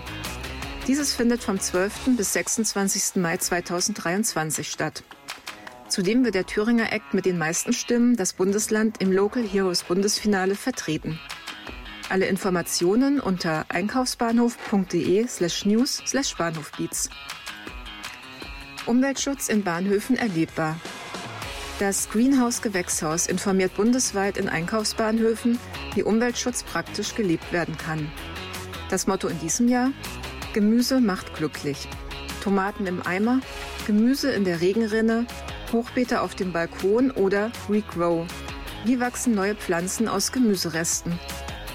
Dieses 0.88 1.16
findet 1.16 1.44
vom 1.44 1.60
12. 1.60 2.16
bis 2.16 2.34
26. 2.34 3.16
Mai 3.16 3.38
2023 3.38 4.70
statt. 4.70 5.04
Zudem 5.90 6.24
wird 6.24 6.36
der 6.36 6.46
Thüringer 6.46 6.94
Act 6.94 7.16
mit 7.16 7.26
den 7.26 7.40
meisten 7.40 7.74
Stimmen 7.74 8.16
das 8.16 8.34
Bundesland 8.34 9.02
im 9.02 9.12
Local 9.12 9.42
Heroes 9.42 9.84
Bundesfinale 9.84 10.54
vertreten. 10.54 11.20
Alle 12.10 12.28
Informationen 12.28 13.20
unter 13.20 13.66
einkaufsbahnhof.de 13.70 15.28
slash 15.28 15.66
news 15.66 16.04
slash 16.06 16.36
bahnhofbeats. 16.38 17.10
Umweltschutz 18.86 19.50
in 19.50 19.64
Bahnhöfen 19.64 20.16
erlebbar. 20.16 20.80
Das 21.80 22.10
Greenhouse 22.10 22.62
Gewächshaus 22.62 23.26
informiert 23.26 23.76
bundesweit 23.76 24.38
in 24.38 24.50
Einkaufsbahnhöfen, 24.50 25.58
wie 25.96 26.04
Umweltschutz 26.04 26.62
praktisch 26.62 27.16
gelebt 27.16 27.52
werden 27.52 27.76
kann. 27.76 28.12
Das 28.92 29.08
Motto 29.08 29.28
in 29.28 29.40
diesem 29.40 29.68
Jahr? 29.68 29.92
Gemüse 30.56 31.02
macht 31.02 31.36
glücklich. 31.36 31.90
Tomaten 32.42 32.88
im 32.88 33.06
Eimer, 33.06 33.42
Gemüse 33.88 34.32
in 34.32 34.46
der 34.46 34.62
Regenrinne, 34.62 35.28
Hochbeete 35.74 36.22
auf 36.22 36.34
dem 36.34 36.54
Balkon 36.54 37.12
oder 37.12 37.52
Regrow. 37.70 38.26
Wie 38.86 39.02
wachsen 39.02 39.36
neue 39.36 39.56
Pflanzen 39.56 40.08
aus 40.08 40.32
Gemüseresten? 40.32 41.20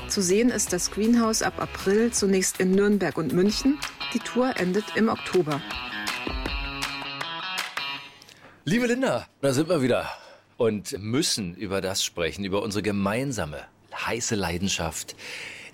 Zu 0.08 0.22
sehen 0.22 0.48
ist 0.48 0.72
das 0.72 0.90
Greenhouse 0.90 1.42
ab 1.42 1.60
April 1.60 2.10
zunächst 2.10 2.58
in 2.58 2.70
Nürnberg 2.70 3.18
und 3.18 3.34
München. 3.34 3.78
Die 4.14 4.18
Tour 4.18 4.54
endet 4.56 4.86
im 4.96 5.10
Oktober. 5.10 5.60
Liebe 8.64 8.86
Linda, 8.86 9.26
da 9.42 9.52
sind 9.52 9.68
wir 9.68 9.82
wieder 9.82 10.08
und 10.56 10.98
müssen 10.98 11.54
über 11.54 11.82
das 11.82 12.02
sprechen, 12.02 12.46
über 12.46 12.62
unsere 12.62 12.82
gemeinsame 12.82 13.60
heiße 14.06 14.36
Leidenschaft, 14.36 15.16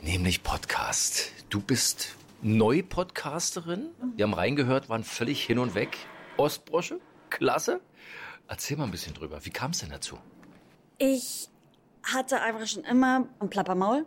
nämlich 0.02 0.42
Podcast. 0.42 1.30
Du 1.50 1.60
bist 1.60 2.16
Neu-Podcasterin. 2.42 3.90
Wir 4.16 4.24
haben 4.24 4.34
reingehört, 4.34 4.88
waren 4.88 5.04
völlig 5.04 5.44
hin 5.44 5.58
und 5.58 5.74
weg. 5.74 5.96
Ostbrosche, 6.36 7.00
klasse. 7.30 7.80
Erzähl 8.48 8.76
mal 8.76 8.84
ein 8.84 8.90
bisschen 8.90 9.14
drüber. 9.14 9.44
Wie 9.44 9.50
kam 9.50 9.70
es 9.72 9.78
denn 9.78 9.90
dazu? 9.90 10.18
Ich 10.98 11.48
hatte 12.02 12.40
einfach 12.40 12.66
schon 12.66 12.84
immer 12.84 13.26
ein 13.40 13.50
Plappermaul. 13.50 14.06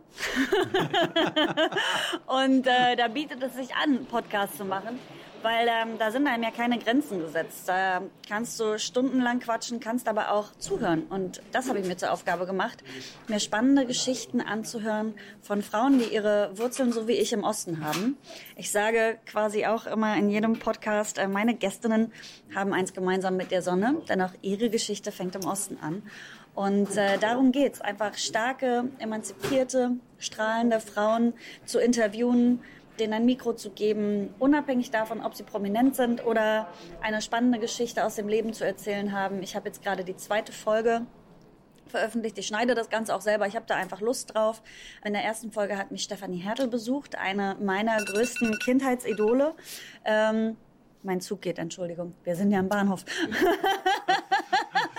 und 2.26 2.66
äh, 2.66 2.96
da 2.96 3.08
bietet 3.08 3.42
es 3.42 3.54
sich 3.54 3.74
an, 3.74 3.96
einen 3.96 4.06
Podcast 4.06 4.56
zu 4.56 4.64
machen, 4.64 4.98
weil 5.42 5.68
ähm, 5.68 5.98
da 5.98 6.10
sind 6.10 6.26
einem 6.26 6.42
ja 6.42 6.50
keine 6.50 6.78
Grenzen 6.78 7.20
gesetzt. 7.20 7.68
Da 7.68 8.02
kannst 8.28 8.58
du 8.60 8.78
stundenlang 8.78 9.40
quatschen, 9.40 9.80
kannst 9.80 10.08
aber 10.08 10.32
auch 10.32 10.52
zuhören. 10.58 11.02
Und 11.08 11.42
das 11.52 11.68
habe 11.68 11.78
ich 11.78 11.86
mir 11.86 11.96
zur 11.96 12.12
Aufgabe 12.12 12.46
gemacht, 12.46 12.82
mir 13.28 13.40
spannende 13.40 13.86
Geschichten 13.86 14.40
anzuhören 14.40 15.14
von 15.42 15.62
Frauen, 15.62 15.98
die 15.98 16.14
ihre 16.14 16.50
Wurzeln 16.58 16.92
so 16.92 17.08
wie 17.08 17.12
ich 17.12 17.32
im 17.32 17.44
Osten 17.44 17.84
haben. 17.84 18.16
Ich 18.56 18.70
sage 18.70 19.18
quasi 19.26 19.66
auch 19.66 19.86
immer 19.86 20.16
in 20.16 20.28
jedem 20.28 20.58
Podcast, 20.58 21.18
äh, 21.18 21.28
meine 21.28 21.54
Gästinnen 21.54 22.12
haben 22.54 22.72
eins 22.72 22.92
gemeinsam 22.92 23.36
mit 23.36 23.50
der 23.50 23.62
Sonne, 23.62 23.96
denn 24.08 24.20
auch 24.22 24.32
ihre 24.42 24.70
Geschichte 24.70 25.12
fängt 25.12 25.34
im 25.36 25.46
Osten 25.46 25.78
an. 25.80 26.02
Und 26.54 26.96
äh, 26.96 27.16
darum 27.18 27.52
geht's, 27.52 27.80
einfach 27.80 28.14
starke, 28.18 28.88
emanzipierte, 28.98 29.92
strahlende 30.18 30.80
Frauen 30.80 31.32
zu 31.64 31.78
interviewen, 31.78 32.60
denen 33.00 33.14
ein 33.14 33.24
Mikro 33.24 33.54
zu 33.54 33.70
geben, 33.70 34.34
unabhängig 34.38 34.90
davon, 34.90 35.20
ob 35.22 35.34
sie 35.34 35.42
prominent 35.42 35.96
sind 35.96 36.24
oder 36.24 36.68
eine 37.00 37.22
spannende 37.22 37.58
Geschichte 37.58 38.04
aus 38.04 38.14
dem 38.14 38.28
Leben 38.28 38.52
zu 38.52 38.64
erzählen 38.64 39.12
haben. 39.12 39.42
Ich 39.42 39.56
habe 39.56 39.68
jetzt 39.68 39.82
gerade 39.82 40.04
die 40.04 40.16
zweite 40.16 40.52
Folge 40.52 41.06
veröffentlicht. 41.90 42.38
Ich 42.38 42.46
schneide 42.46 42.74
das 42.74 42.88
Ganze 42.88 43.14
auch 43.14 43.20
selber. 43.20 43.46
Ich 43.46 43.56
habe 43.56 43.66
da 43.66 43.74
einfach 43.74 44.00
Lust 44.00 44.34
drauf. 44.34 44.62
In 45.04 45.12
der 45.12 45.24
ersten 45.24 45.50
Folge 45.52 45.76
hat 45.76 45.90
mich 45.90 46.02
Stefanie 46.02 46.38
Hertel 46.38 46.68
besucht, 46.68 47.16
eine 47.16 47.56
meiner 47.60 47.96
größten 48.04 48.58
Kindheitsidole. 48.60 49.54
Ähm, 50.04 50.56
mein 51.02 51.20
Zug 51.20 51.40
geht, 51.40 51.58
Entschuldigung. 51.58 52.14
Wir 52.24 52.36
sind 52.36 52.50
ja 52.50 52.58
am 52.58 52.68
Bahnhof. 52.68 53.04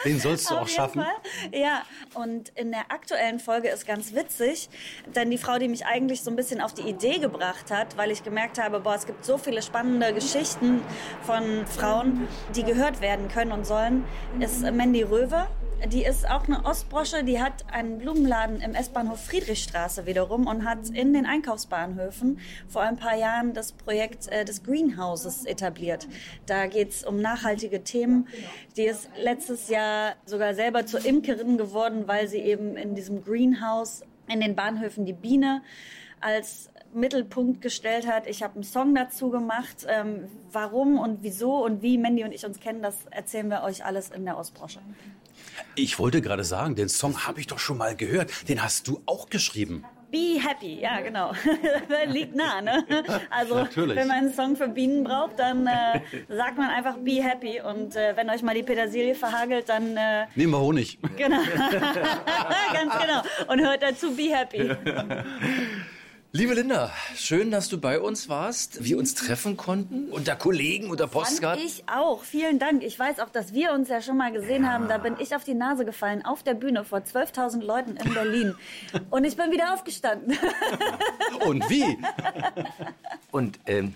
Den 0.06 0.20
sollst 0.20 0.50
du 0.50 0.56
auch 0.56 0.68
schaffen. 0.68 1.02
Fall. 1.02 1.14
Ja, 1.54 1.84
und 2.14 2.50
in 2.50 2.72
der 2.72 2.92
aktuellen 2.92 3.40
Folge 3.40 3.70
ist 3.70 3.86
ganz 3.86 4.14
witzig, 4.14 4.70
denn 5.16 5.30
die 5.30 5.38
Frau, 5.38 5.58
die 5.58 5.68
mich 5.68 5.86
eigentlich 5.86 6.22
so 6.22 6.30
ein 6.30 6.36
bisschen 6.36 6.62
auf 6.62 6.74
die 6.74 6.84
Idee 6.90 7.20
gebracht 7.20 7.72
hat, 7.72 7.98
weil 7.98 8.12
ich 8.12 8.24
gemerkt 8.24 8.62
habe, 8.62 8.80
boah, 8.80 8.96
es 8.96 9.06
gibt 9.06 9.26
so 9.26 9.38
viele 9.38 9.62
spannende 9.62 10.14
Geschichten 10.14 10.82
von 11.24 11.66
Frauen, 11.68 12.28
die 12.56 12.64
gehört 12.64 13.02
werden 13.02 13.28
können 13.28 13.52
und 13.52 13.66
sollen, 13.66 14.04
ist 14.40 14.62
Mandy 14.62 15.04
Röwe. 15.04 15.48
Die 15.90 16.06
ist 16.06 16.30
auch 16.30 16.48
eine 16.48 16.64
Ostbrosche, 16.64 17.24
die 17.24 17.42
hat 17.42 17.66
einen 17.72 17.98
Blumenladen 17.98 18.62
im 18.62 18.76
S-Bahnhof 18.76 19.20
Friedrichstraße 19.26 20.06
wiederum 20.06 20.46
und 20.46 20.64
hat 20.64 20.90
in 20.90 21.12
den 21.12 21.26
Einkaufsbahnhöfen 21.26 22.40
vor 22.68 22.84
ein 22.84 22.98
paar 22.98 23.18
Jahren 23.18 23.56
das 23.56 23.72
Projekt 23.72 24.28
äh, 24.28 24.46
des 24.46 24.62
Greenhouses 24.64 25.44
etabliert. 25.44 26.08
Da 26.46 26.68
geht 26.68 26.90
es 26.90 27.04
um 27.04 27.20
nachhaltige 27.20 27.84
Themen. 27.84 28.28
Die 28.78 28.84
ist 28.84 29.10
letztes 29.20 29.70
Jahr 29.70 30.14
sogar 30.26 30.54
selber 30.54 30.86
zur 30.86 31.04
Imkerin 31.04 31.58
geworden, 31.58 32.04
weil 32.08 32.28
sie 32.28 32.40
eben 32.40 32.78
in 32.78 32.94
diesem 32.94 33.24
Greenhouse 33.24 34.04
in 34.28 34.40
den 34.40 34.56
Bahnhöfen 34.56 35.06
die 35.06 35.14
Biene 35.14 35.64
als 36.20 36.70
Mittelpunkt 36.94 37.60
gestellt 37.60 38.08
hat. 38.08 38.28
Ich 38.28 38.44
habe 38.44 38.56
einen 38.56 38.64
Song 38.64 38.94
dazu 38.94 39.32
gemacht. 39.32 39.88
Ähm, 39.88 40.28
warum 40.52 41.00
und 41.00 41.24
wieso 41.24 41.66
und 41.66 41.82
wie 41.82 41.98
Mandy 41.98 42.24
und 42.24 42.34
ich 42.34 42.46
uns 42.46 42.60
kennen, 42.60 42.84
das 42.84 43.08
erzählen 43.10 43.50
wir 43.50 43.64
euch 43.64 43.84
alles 43.84 44.12
in 44.12 44.26
der 44.26 44.38
Ostbrosche. 44.38 44.80
Ich 45.76 46.00
wollte 46.00 46.22
gerade 46.22 46.44
sagen, 46.44 46.76
den 46.76 46.90
Song 46.90 47.26
habe 47.26 47.40
ich 47.40 47.48
doch 47.48 47.60
schon 47.60 47.78
mal 47.78 47.96
gehört. 47.96 48.48
Den 48.50 48.62
hast 48.64 48.88
du 48.88 49.02
auch 49.06 49.30
geschrieben. 49.30 49.84
Be 50.12 50.38
happy, 50.46 50.82
ja 50.82 51.00
genau. 51.00 51.32
Liegt 52.08 52.36
nah, 52.36 52.60
ne? 52.62 52.84
Also 53.30 53.56
Natürlich. 53.56 53.96
wenn 53.96 54.10
man 54.10 54.18
einen 54.18 54.34
Song 54.34 54.58
für 54.58 54.68
Bienen 54.68 55.06
braucht, 55.06 55.40
dann 55.40 55.66
äh, 55.66 56.02
sagt 56.28 56.58
man 56.58 56.70
einfach 56.70 56.98
be 56.98 57.24
happy. 57.24 57.62
Und 57.62 57.96
äh, 57.96 58.14
wenn 58.18 58.30
euch 58.30 58.42
mal 58.42 58.54
die 58.54 58.64
Petersilie 58.64 59.16
verhagelt, 59.16 59.70
dann 59.70 59.96
äh, 59.96 60.26
Nehmen 60.36 60.52
wir 60.52 60.60
Honig. 60.60 61.00
genau. 61.16 61.38
Ganz 62.74 62.94
genau. 63.00 63.22
Und 63.54 63.62
hört 63.62 63.82
dazu 63.84 64.14
be 64.14 64.36
happy. 64.36 64.70
Liebe 66.34 66.54
Linda, 66.54 66.94
schön, 67.14 67.52
dass 67.52 67.68
du 67.68 67.78
bei 67.78 68.00
uns 68.00 68.30
warst, 68.30 68.86
wir 68.86 68.98
uns 68.98 69.16
treffen 69.16 69.58
konnten, 69.58 70.08
unter 70.08 70.38
Kollegen, 70.38 70.90
unter 70.90 71.06
Postcard. 71.08 71.60
Fand 71.60 71.70
ich 71.70 71.84
auch. 71.90 72.24
Vielen 72.24 72.58
Dank. 72.58 72.84
Ich 72.84 72.98
weiß 72.98 73.20
auch, 73.20 73.30
dass 73.30 73.54
wir 73.54 73.74
uns 73.74 73.90
ja 73.90 74.02
schon 74.02 74.16
mal 74.16 74.32
gesehen 74.32 74.72
haben. 74.72 74.88
Da 74.88 74.98
bin 74.98 75.16
ich 75.20 75.36
auf 75.36 75.44
die 75.44 75.56
Nase 75.56 75.84
gefallen, 75.84 76.24
auf 76.24 76.42
der 76.42 76.54
Bühne 76.54 76.86
vor 76.86 77.00
12.000 77.00 77.62
Leuten 77.62 77.98
in 77.98 78.14
Berlin. 78.14 78.56
Und 79.10 79.26
ich 79.26 79.36
bin 79.36 79.52
wieder 79.52 79.74
aufgestanden. 79.74 80.38
Und 81.46 81.70
wie? 81.70 81.84
Und 83.32 83.60
ähm, 83.66 83.96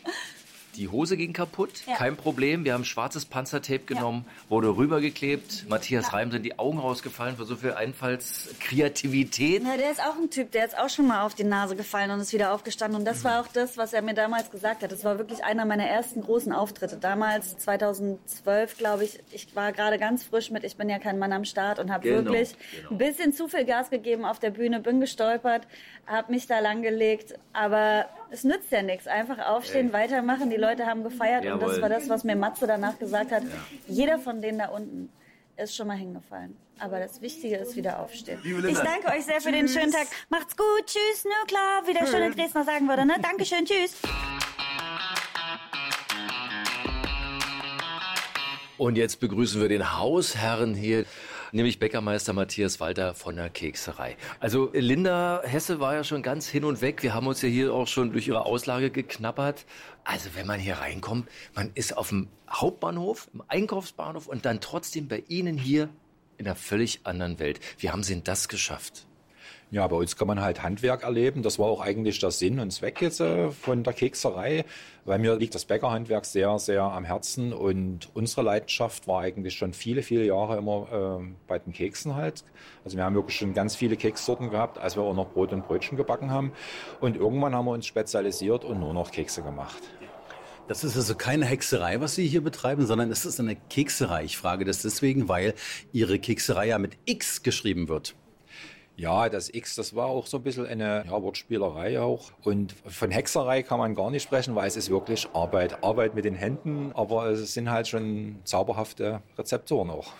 die 0.77 0.87
Hose 0.89 1.17
ging 1.17 1.33
kaputt, 1.33 1.83
Ja. 1.87 1.95
kein 1.95 2.15
Problem. 2.17 2.65
Wir 2.65 2.73
haben 2.73 2.85
schwarzes 2.85 3.25
Panzertape 3.25 3.79
genommen, 3.85 4.25
wurde 4.49 4.75
rübergeklebt. 4.75 5.65
Matthias 5.69 6.13
Reim 6.13 6.31
sind 6.31 6.43
die 6.43 6.59
Augen 6.59 6.79
rausgefallen 6.79 7.37
für 7.37 7.45
so 7.45 7.55
viel 7.55 7.73
Einfallskreativität. 7.73 9.63
Ja, 9.63 9.77
der 9.77 9.91
ist 9.91 10.01
auch 10.01 10.15
ein 10.17 10.29
Typ, 10.29 10.51
der 10.51 10.65
ist 10.65 10.77
auch 10.77 10.89
schon 10.89 11.07
mal 11.07 11.23
auf 11.25 11.35
die 11.35 11.43
Nase 11.43 11.75
gefallen 11.75 12.11
und 12.11 12.19
ist 12.19 12.33
wieder 12.33 12.53
aufgestanden. 12.53 12.99
Und 12.99 13.05
das 13.05 13.23
war 13.23 13.41
auch 13.41 13.47
das, 13.47 13.77
was 13.77 13.93
er 13.93 14.01
mir 14.01 14.13
damals 14.13 14.51
gesagt 14.51 14.83
hat. 14.83 14.91
Das 14.91 15.03
war 15.03 15.17
wirklich 15.17 15.43
einer 15.43 15.65
meiner 15.65 15.85
ersten 15.85 16.21
großen 16.21 16.51
Auftritte. 16.53 16.97
Damals, 16.97 17.57
2012, 17.57 18.77
glaube 18.77 19.03
ich, 19.05 19.19
ich 19.31 19.55
war 19.55 19.71
gerade 19.71 19.97
ganz 19.97 20.23
frisch 20.23 20.51
mit 20.51 20.63
Ich 20.63 20.77
bin 20.77 20.89
ja 20.89 20.99
kein 20.99 21.19
Mann 21.19 21.33
am 21.33 21.45
Start 21.45 21.79
und 21.79 21.91
habe 21.91 22.03
Genau, 22.07 22.23
wirklich 22.25 22.55
genau. 22.75 22.91
ein 22.91 22.97
bisschen 22.97 23.33
zu 23.33 23.47
viel 23.47 23.65
Gas 23.65 23.89
gegeben 23.89 24.25
auf 24.25 24.39
der 24.39 24.51
Bühne, 24.51 24.79
bin 24.79 24.99
gestolpert, 24.99 25.67
habe 26.07 26.31
mich 26.31 26.47
da 26.47 26.59
langgelegt. 26.59 27.33
Aber 27.53 28.05
es 28.31 28.43
nützt 28.43 28.71
ja 28.71 28.81
nichts. 28.81 29.07
Einfach 29.07 29.39
aufstehen, 29.39 29.93
weitermachen. 29.93 30.49
Die 30.49 30.57
Leute 30.57 30.85
haben 30.85 31.03
gefeiert. 31.03 31.45
Und 31.45 31.61
das 31.61 31.71
Jawohl. 31.71 31.81
war 31.81 31.89
das, 31.89 32.09
was 32.09 32.23
mir 32.23 32.35
Matze 32.35 32.67
danach 32.67 32.97
gesagt 32.99 33.31
hat. 33.31 33.43
Jeder 33.87 34.19
von 34.19 34.41
denen 34.41 34.59
da 34.59 34.69
unten 34.69 35.09
ist 35.57 35.75
schon 35.75 35.87
mal 35.87 35.97
hingefallen. 35.97 36.57
Aber 36.79 36.99
das 36.99 37.21
Wichtige 37.21 37.55
ist 37.55 37.75
wieder 37.75 37.99
aufstehen. 37.99 38.39
Ich 38.43 38.77
danke 38.77 39.07
euch 39.07 39.25
sehr 39.25 39.39
für 39.39 39.51
den 39.51 39.67
schönen 39.67 39.91
Tag. 39.91 40.07
Macht's 40.29 40.57
gut. 40.57 40.85
Tschüss. 40.85 41.23
Na 41.23 41.45
klar, 41.47 41.83
wie 41.87 41.93
der 41.93 42.05
schöne 42.05 42.31
Dresdner 42.31 42.65
sagen 42.65 42.87
würde. 42.89 43.05
Ne? 43.05 43.15
Dankeschön. 43.21 43.65
Tschüss. 43.65 43.95
Und 48.77 48.97
jetzt 48.97 49.21
begrüßen 49.21 49.61
wir 49.61 49.69
den 49.69 49.97
Hausherrn 49.97 50.75
hier, 50.75 51.05
nämlich 51.51 51.79
Bäckermeister 51.79 52.33
Matthias 52.33 52.79
Walter 52.79 53.13
von 53.13 53.35
der 53.35 53.49
Kekserei. 53.49 54.17
Also 54.39 54.69
Linda 54.73 55.41
Hesse 55.43 55.79
war 55.79 55.93
ja 55.93 56.03
schon 56.03 56.21
ganz 56.21 56.47
hin 56.47 56.63
und 56.63 56.81
weg. 56.81 57.03
Wir 57.03 57.13
haben 57.13 57.27
uns 57.27 57.41
ja 57.41 57.49
hier 57.49 57.73
auch 57.73 57.87
schon 57.87 58.11
durch 58.11 58.27
ihre 58.27 58.45
Auslage 58.45 58.91
geknappert. 58.91 59.65
Also 60.03 60.29
wenn 60.35 60.47
man 60.47 60.59
hier 60.59 60.75
reinkommt, 60.75 61.29
man 61.55 61.71
ist 61.73 61.97
auf 61.97 62.09
dem 62.09 62.27
Hauptbahnhof, 62.49 63.29
im 63.33 63.43
Einkaufsbahnhof 63.47 64.27
und 64.27 64.45
dann 64.45 64.61
trotzdem 64.61 65.07
bei 65.07 65.23
Ihnen 65.27 65.57
hier 65.57 65.89
in 66.37 66.45
einer 66.45 66.55
völlig 66.55 67.01
anderen 67.03 67.39
Welt. 67.39 67.59
Wie 67.77 67.89
haben 67.89 68.03
Sie 68.03 68.13
denn 68.13 68.23
das 68.23 68.47
geschafft? 68.47 69.07
Ja, 69.71 69.87
bei 69.87 69.95
uns 69.95 70.15
kann 70.15 70.27
man 70.27 70.41
halt 70.41 70.61
Handwerk 70.61 71.03
erleben. 71.03 71.41
Das 71.41 71.57
war 71.57 71.65
auch 71.65 71.81
eigentlich 71.81 72.19
der 72.19 72.29
Sinn 72.31 72.59
und 72.59 72.71
Zweck 72.71 73.01
jetzt 73.01 73.19
äh, 73.19 73.49
von 73.49 73.83
der 73.83 73.93
Kekserei, 73.93 74.63
weil 75.05 75.17
mir 75.17 75.35
liegt 75.35 75.55
das 75.55 75.65
Bäckerhandwerk 75.65 76.25
sehr, 76.25 76.59
sehr 76.59 76.83
am 76.83 77.03
Herzen 77.03 77.51
und 77.51 78.09
unsere 78.13 78.43
Leidenschaft 78.43 79.07
war 79.07 79.21
eigentlich 79.21 79.55
schon 79.55 79.73
viele, 79.73 80.03
viele 80.03 80.23
Jahre 80.23 80.57
immer 80.57 81.19
äh, 81.19 81.33
bei 81.47 81.57
den 81.57 81.73
Keksen 81.73 82.15
halt. 82.15 82.43
Also 82.83 82.95
wir 82.95 83.03
haben 83.03 83.15
wirklich 83.15 83.37
schon 83.37 83.55
ganz 83.55 83.75
viele 83.75 83.97
Kekssorten 83.97 84.51
gehabt, 84.51 84.77
als 84.77 84.95
wir 84.95 85.03
auch 85.03 85.15
noch 85.15 85.31
Brot 85.31 85.51
und 85.51 85.67
Brötchen 85.67 85.97
gebacken 85.97 86.29
haben. 86.29 86.51
Und 87.01 87.17
irgendwann 87.17 87.55
haben 87.55 87.65
wir 87.65 87.71
uns 87.71 87.87
spezialisiert 87.87 88.63
und 88.65 88.79
nur 88.79 88.93
noch 88.93 89.09
Kekse 89.09 89.41
gemacht. 89.41 89.81
Das 90.67 90.83
ist 90.83 90.95
also 90.95 91.15
keine 91.15 91.45
Hexerei, 91.45 92.01
was 92.01 92.15
Sie 92.15 92.27
hier 92.27 92.43
betreiben, 92.43 92.85
sondern 92.85 93.11
es 93.11 93.25
ist 93.25 93.39
eine 93.39 93.55
Kekserei. 93.55 94.23
Ich 94.23 94.37
frage 94.37 94.65
das 94.65 94.81
deswegen, 94.81 95.27
weil 95.27 95.53
Ihre 95.91 96.17
Kekserei 96.17 96.67
ja 96.67 96.79
mit 96.79 96.97
X 97.05 97.43
geschrieben 97.43 97.87
wird. 97.87 98.15
Ja, 98.97 99.27
das 99.27 99.53
X, 99.53 99.75
das 99.75 99.93
war 99.95 100.07
auch 100.07 100.25
so 100.25 100.37
ein 100.37 100.43
bisschen 100.43 100.65
eine 100.65 101.03
ja, 101.05 101.21
Wortspielerei 101.21 101.99
auch. 101.99 102.31
Und 102.43 102.73
von 102.87 103.11
Hexerei 103.11 103.61
kann 103.61 103.77
man 103.77 103.93
gar 103.93 104.09
nicht 104.09 104.23
sprechen, 104.23 104.55
weil 104.55 104.67
es 104.67 104.77
ist 104.77 104.89
wirklich 104.89 105.27
Arbeit. 105.33 105.83
Arbeit 105.83 106.15
mit 106.15 106.23
den 106.23 106.35
Händen, 106.35 106.91
aber 106.93 107.27
es 107.27 107.53
sind 107.53 107.69
halt 107.69 107.87
schon 107.87 108.39
zauberhafte 108.45 109.21
Rezeptoren 109.37 109.89
auch. 109.89 110.13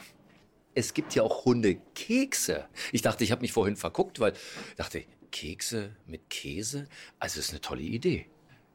Es 0.74 0.94
gibt 0.94 1.16
ja 1.16 1.24
auch 1.24 1.46
Hundekekse. 1.46 2.66
Ich 2.92 3.02
dachte, 3.02 3.24
ich 3.24 3.32
habe 3.32 3.42
mich 3.42 3.54
vorhin 3.54 3.78
verguckt, 3.78 4.20
weil 4.20 4.34
ich 4.34 4.76
dachte, 4.76 5.04
Kekse 5.32 5.96
mit 6.06 6.30
Käse? 6.30 6.88
Also 7.20 7.40
ist 7.40 7.52
eine 7.52 7.62
tolle 7.62 7.82
Idee. 7.82 8.26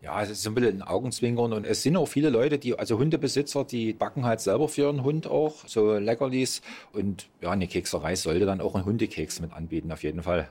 Ja, 0.02 0.22
es 0.22 0.30
ist 0.30 0.46
ein 0.46 0.54
bisschen 0.54 0.80
ein 0.80 0.88
Augenzwinkern 0.88 1.52
und 1.52 1.66
es 1.66 1.82
sind 1.82 1.94
auch 1.96 2.06
viele 2.06 2.30
Leute, 2.30 2.58
die, 2.58 2.78
also 2.78 2.98
Hundebesitzer, 2.98 3.64
die 3.64 3.92
backen 3.92 4.24
halt 4.24 4.40
selber 4.40 4.66
für 4.68 4.82
ihren 4.82 5.04
Hund 5.04 5.26
auch 5.26 5.56
so 5.66 5.98
Leckerlis. 5.98 6.62
Und 6.94 7.28
ja, 7.42 7.50
eine 7.50 7.66
Kekserei 7.66 8.16
sollte 8.16 8.46
dann 8.46 8.62
auch 8.62 8.74
einen 8.74 8.86
Hundekeks 8.86 9.40
mit 9.40 9.52
anbieten, 9.52 9.92
auf 9.92 10.02
jeden 10.02 10.22
Fall. 10.22 10.48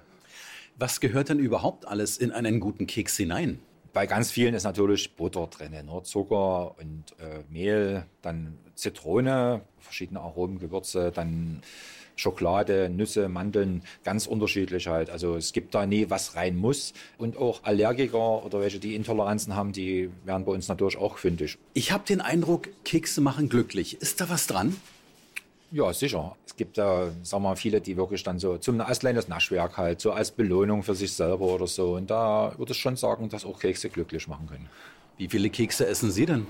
Was 0.77 0.99
gehört 0.99 1.29
denn 1.29 1.39
überhaupt 1.39 1.87
alles 1.87 2.17
in 2.17 2.31
einen 2.31 2.59
guten 2.59 2.85
Keks 2.85 3.17
hinein? 3.17 3.59
Bei 3.91 4.05
ganz 4.05 4.29
vielen 4.29 4.53
ist 4.53 4.65
natürlich 4.65 5.15
Butter 5.15 5.47
drin, 5.47 5.71
ne? 5.71 6.03
Zucker 6.03 6.75
und 6.79 7.05
äh, 7.19 7.43
Mehl, 7.49 8.05
dann 8.21 8.55
Zitrone, 8.75 9.61
verschiedene 9.79 10.19
Aromen, 10.19 10.59
Gewürze, 10.59 11.11
dann 11.11 11.63
Schokolade, 12.19 12.89
Nüsse, 12.89 13.29
Mandeln, 13.29 13.81
ganz 14.03 14.27
unterschiedlich 14.27 14.87
halt. 14.87 15.09
Also 15.09 15.37
es 15.37 15.53
gibt 15.53 15.73
da 15.73 15.85
nie, 15.85 16.09
was 16.09 16.35
rein 16.35 16.57
muss. 16.57 16.93
Und 17.17 17.37
auch 17.37 17.63
Allergiker 17.63 18.45
oder 18.45 18.59
welche, 18.59 18.79
die 18.79 18.95
Intoleranzen 18.95 19.55
haben, 19.55 19.71
die 19.71 20.09
werden 20.25 20.43
bei 20.43 20.51
uns 20.51 20.67
natürlich 20.67 20.97
auch 20.97 21.17
fündig. 21.17 21.57
Ich 21.73 21.93
habe 21.93 22.03
den 22.05 22.19
Eindruck, 22.19 22.67
Kekse 22.83 23.21
machen 23.21 23.47
glücklich. 23.47 24.01
Ist 24.01 24.19
da 24.19 24.29
was 24.29 24.47
dran? 24.47 24.75
Ja, 25.71 25.93
sicher. 25.93 26.35
Es 26.45 26.57
gibt 26.57 26.77
da, 26.77 27.11
sagen 27.23 27.43
wir 27.43 27.49
mal, 27.49 27.55
viele, 27.55 27.79
die 27.79 27.95
wirklich 27.95 28.23
dann 28.23 28.37
so 28.37 28.57
zum 28.57 28.81
als 28.81 28.99
kleines 28.99 29.29
Naschwerk 29.29 29.77
halt, 29.77 30.01
so 30.01 30.11
als 30.11 30.31
Belohnung 30.31 30.83
für 30.83 30.95
sich 30.95 31.13
selber 31.13 31.45
oder 31.45 31.67
so. 31.67 31.95
Und 31.95 32.09
da 32.09 32.53
würde 32.57 32.73
ich 32.73 32.79
schon 32.79 32.97
sagen, 32.97 33.29
dass 33.29 33.45
auch 33.45 33.59
Kekse 33.59 33.89
glücklich 33.89 34.27
machen 34.27 34.47
können. 34.47 34.67
Wie 35.17 35.29
viele 35.29 35.49
Kekse 35.49 35.87
essen 35.87 36.11
Sie 36.11 36.25
denn? 36.25 36.47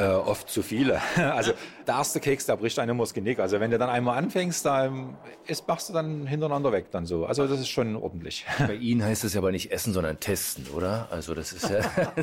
Äh, 0.00 0.14
oft 0.14 0.48
zu 0.48 0.62
viele. 0.62 1.00
Also 1.16 1.52
der 1.86 1.94
erste 1.94 2.20
Keks, 2.20 2.46
der 2.46 2.56
bricht 2.56 2.78
einem 2.78 2.92
immer 2.92 3.02
das 3.02 3.12
Genick. 3.12 3.38
Also 3.38 3.60
wenn 3.60 3.70
du 3.70 3.76
dann 3.76 3.90
einmal 3.90 4.16
anfängst, 4.16 4.64
dann 4.64 5.16
ist, 5.46 5.68
machst 5.68 5.90
du 5.90 5.92
dann 5.92 6.26
hintereinander 6.26 6.72
weg 6.72 6.86
dann 6.90 7.04
so. 7.04 7.26
Also 7.26 7.46
das 7.46 7.60
ist 7.60 7.68
schon 7.68 7.96
ordentlich. 7.96 8.46
Bei 8.58 8.74
Ihnen 8.74 9.04
heißt 9.04 9.24
es 9.24 9.34
ja 9.34 9.40
aber 9.40 9.52
nicht 9.52 9.70
essen, 9.72 9.92
sondern 9.92 10.18
testen, 10.18 10.68
oder? 10.68 11.08
Also 11.10 11.34
das 11.34 11.52
ist 11.52 11.68
ja... 11.68 11.80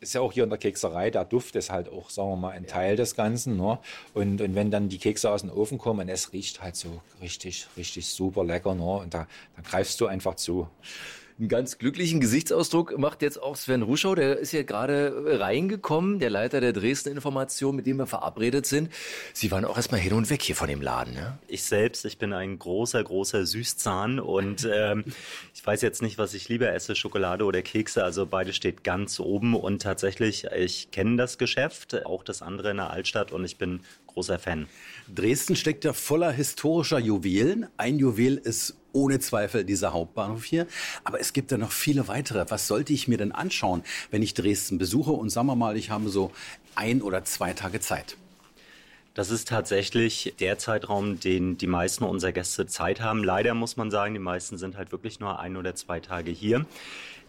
ist 0.00 0.14
ja 0.14 0.20
auch 0.20 0.32
hier 0.32 0.44
in 0.44 0.50
der 0.50 0.58
Kekserei, 0.58 1.10
der 1.10 1.24
Duft 1.24 1.54
ist 1.54 1.70
halt 1.70 1.88
auch, 1.88 2.10
sagen 2.10 2.30
wir 2.30 2.36
mal, 2.36 2.50
ein 2.50 2.66
Teil 2.66 2.96
des 2.96 3.14
Ganzen. 3.14 3.56
Ne? 3.56 3.78
Und, 4.14 4.40
und 4.40 4.54
wenn 4.54 4.70
dann 4.70 4.88
die 4.88 4.98
Kekse 4.98 5.30
aus 5.30 5.42
dem 5.42 5.52
Ofen 5.52 5.78
kommen, 5.78 6.00
und 6.00 6.08
es 6.08 6.32
riecht 6.32 6.62
halt 6.62 6.74
so 6.76 7.00
richtig, 7.20 7.68
richtig 7.76 8.06
super 8.08 8.42
lecker. 8.42 8.74
Ne? 8.74 8.82
Und 8.82 9.14
da, 9.14 9.28
da 9.54 9.62
greifst 9.62 10.00
du 10.00 10.06
einfach 10.06 10.34
zu. 10.34 10.66
Einen 11.42 11.48
ganz 11.48 11.78
glücklichen 11.78 12.20
Gesichtsausdruck 12.20 12.96
macht 12.98 13.20
jetzt 13.20 13.42
auch 13.42 13.56
Sven 13.56 13.82
Ruschau. 13.82 14.14
Der 14.14 14.38
ist 14.38 14.52
ja 14.52 14.62
gerade 14.62 15.40
reingekommen, 15.40 16.20
der 16.20 16.30
Leiter 16.30 16.60
der 16.60 16.72
Dresden 16.72 17.08
Information, 17.08 17.74
mit 17.74 17.84
dem 17.84 17.96
wir 17.96 18.06
verabredet 18.06 18.64
sind. 18.64 18.90
Sie 19.32 19.50
waren 19.50 19.64
auch 19.64 19.76
erstmal 19.76 19.98
hin 19.98 20.12
und 20.12 20.30
weg 20.30 20.40
hier 20.40 20.54
von 20.54 20.68
dem 20.68 20.80
Laden. 20.80 21.14
Ne? 21.14 21.36
Ich 21.48 21.64
selbst, 21.64 22.04
ich 22.04 22.18
bin 22.18 22.32
ein 22.32 22.60
großer, 22.60 23.02
großer 23.02 23.44
Süßzahn 23.44 24.20
und 24.20 24.68
ähm, 24.72 25.02
ich 25.52 25.66
weiß 25.66 25.82
jetzt 25.82 26.00
nicht, 26.00 26.16
was 26.16 26.32
ich 26.34 26.48
lieber 26.48 26.72
esse, 26.72 26.94
Schokolade 26.94 27.44
oder 27.44 27.60
Kekse. 27.62 28.04
Also 28.04 28.24
beide 28.24 28.52
steht 28.52 28.84
ganz 28.84 29.18
oben 29.18 29.56
und 29.56 29.82
tatsächlich, 29.82 30.46
ich 30.56 30.92
kenne 30.92 31.16
das 31.16 31.38
Geschäft, 31.38 32.06
auch 32.06 32.22
das 32.22 32.42
andere 32.42 32.70
in 32.70 32.76
der 32.76 32.90
Altstadt 32.90 33.32
und 33.32 33.44
ich 33.44 33.58
bin 33.58 33.80
großer 34.06 34.38
Fan. 34.38 34.68
Dresden 35.12 35.56
steckt 35.56 35.84
ja 35.84 35.92
voller 35.92 36.30
historischer 36.30 37.00
Juwelen. 37.00 37.66
Ein 37.78 37.98
Juwel 37.98 38.36
ist 38.36 38.76
ohne 38.92 39.20
Zweifel 39.20 39.64
dieser 39.64 39.92
Hauptbahnhof 39.92 40.44
hier. 40.44 40.66
Aber 41.04 41.20
es 41.20 41.32
gibt 41.32 41.50
ja 41.50 41.58
noch 41.58 41.72
viele 41.72 42.08
weitere. 42.08 42.44
Was 42.50 42.66
sollte 42.66 42.92
ich 42.92 43.08
mir 43.08 43.18
denn 43.18 43.32
anschauen, 43.32 43.82
wenn 44.10 44.22
ich 44.22 44.34
Dresden 44.34 44.78
besuche? 44.78 45.12
Und 45.12 45.30
sagen 45.30 45.46
wir 45.46 45.56
mal, 45.56 45.76
ich 45.76 45.90
habe 45.90 46.08
so 46.08 46.32
ein 46.74 47.02
oder 47.02 47.24
zwei 47.24 47.52
Tage 47.52 47.80
Zeit. 47.80 48.16
Das 49.14 49.30
ist 49.30 49.48
tatsächlich 49.48 50.34
der 50.40 50.56
Zeitraum, 50.56 51.20
den 51.20 51.58
die 51.58 51.66
meisten 51.66 52.04
unserer 52.04 52.32
Gäste 52.32 52.66
Zeit 52.66 53.02
haben. 53.02 53.22
Leider 53.22 53.52
muss 53.52 53.76
man 53.76 53.90
sagen, 53.90 54.14
die 54.14 54.20
meisten 54.20 54.56
sind 54.56 54.78
halt 54.78 54.90
wirklich 54.90 55.20
nur 55.20 55.38
ein 55.38 55.58
oder 55.58 55.74
zwei 55.74 56.00
Tage 56.00 56.30
hier. 56.30 56.64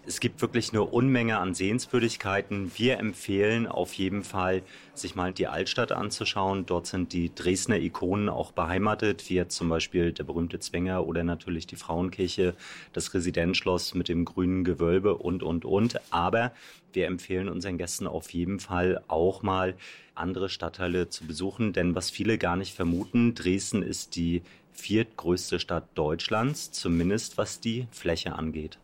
Es 0.05 0.19
gibt 0.19 0.41
wirklich 0.41 0.71
eine 0.71 0.83
Unmenge 0.83 1.37
an 1.37 1.53
Sehenswürdigkeiten. 1.53 2.73
Wir 2.75 2.99
empfehlen 2.99 3.67
auf 3.67 3.93
jeden 3.93 4.23
Fall, 4.23 4.61
sich 4.93 5.15
mal 5.15 5.31
die 5.31 5.47
Altstadt 5.47 5.93
anzuschauen. 5.93 6.65
Dort 6.65 6.87
sind 6.87 7.13
die 7.13 7.33
Dresdner 7.33 7.77
Ikonen 7.77 8.27
auch 8.27 8.51
beheimatet, 8.51 9.29
wie 9.29 9.35
jetzt 9.35 9.55
zum 9.55 9.69
Beispiel 9.69 10.11
der 10.11 10.25
berühmte 10.25 10.59
Zwinger 10.59 11.07
oder 11.07 11.23
natürlich 11.23 11.67
die 11.67 11.77
Frauenkirche, 11.77 12.53
das 12.91 13.13
Residenzschloss 13.13 13.93
mit 13.93 14.09
dem 14.09 14.25
grünen 14.25 14.65
Gewölbe 14.65 15.15
und, 15.15 15.41
und, 15.41 15.63
und. 15.63 16.01
Aber 16.11 16.51
wir 16.91 17.07
empfehlen 17.07 17.47
unseren 17.47 17.77
Gästen 17.77 18.05
auf 18.05 18.31
jeden 18.31 18.59
Fall 18.59 19.01
auch 19.07 19.41
mal 19.41 19.73
andere 20.15 20.49
Stadtteile 20.49 21.07
zu 21.07 21.25
besuchen, 21.25 21.71
denn 21.71 21.95
was 21.95 22.09
viele 22.09 22.37
gar 22.37 22.57
nicht 22.57 22.75
vermuten, 22.75 23.35
Dresden 23.35 23.81
ist 23.81 24.17
die 24.17 24.41
viertgrößte 24.73 25.61
Stadt 25.61 25.87
Deutschlands, 25.95 26.71
zumindest 26.71 27.37
was 27.37 27.61
die 27.61 27.87
Fläche 27.91 28.33
angeht. 28.33 28.79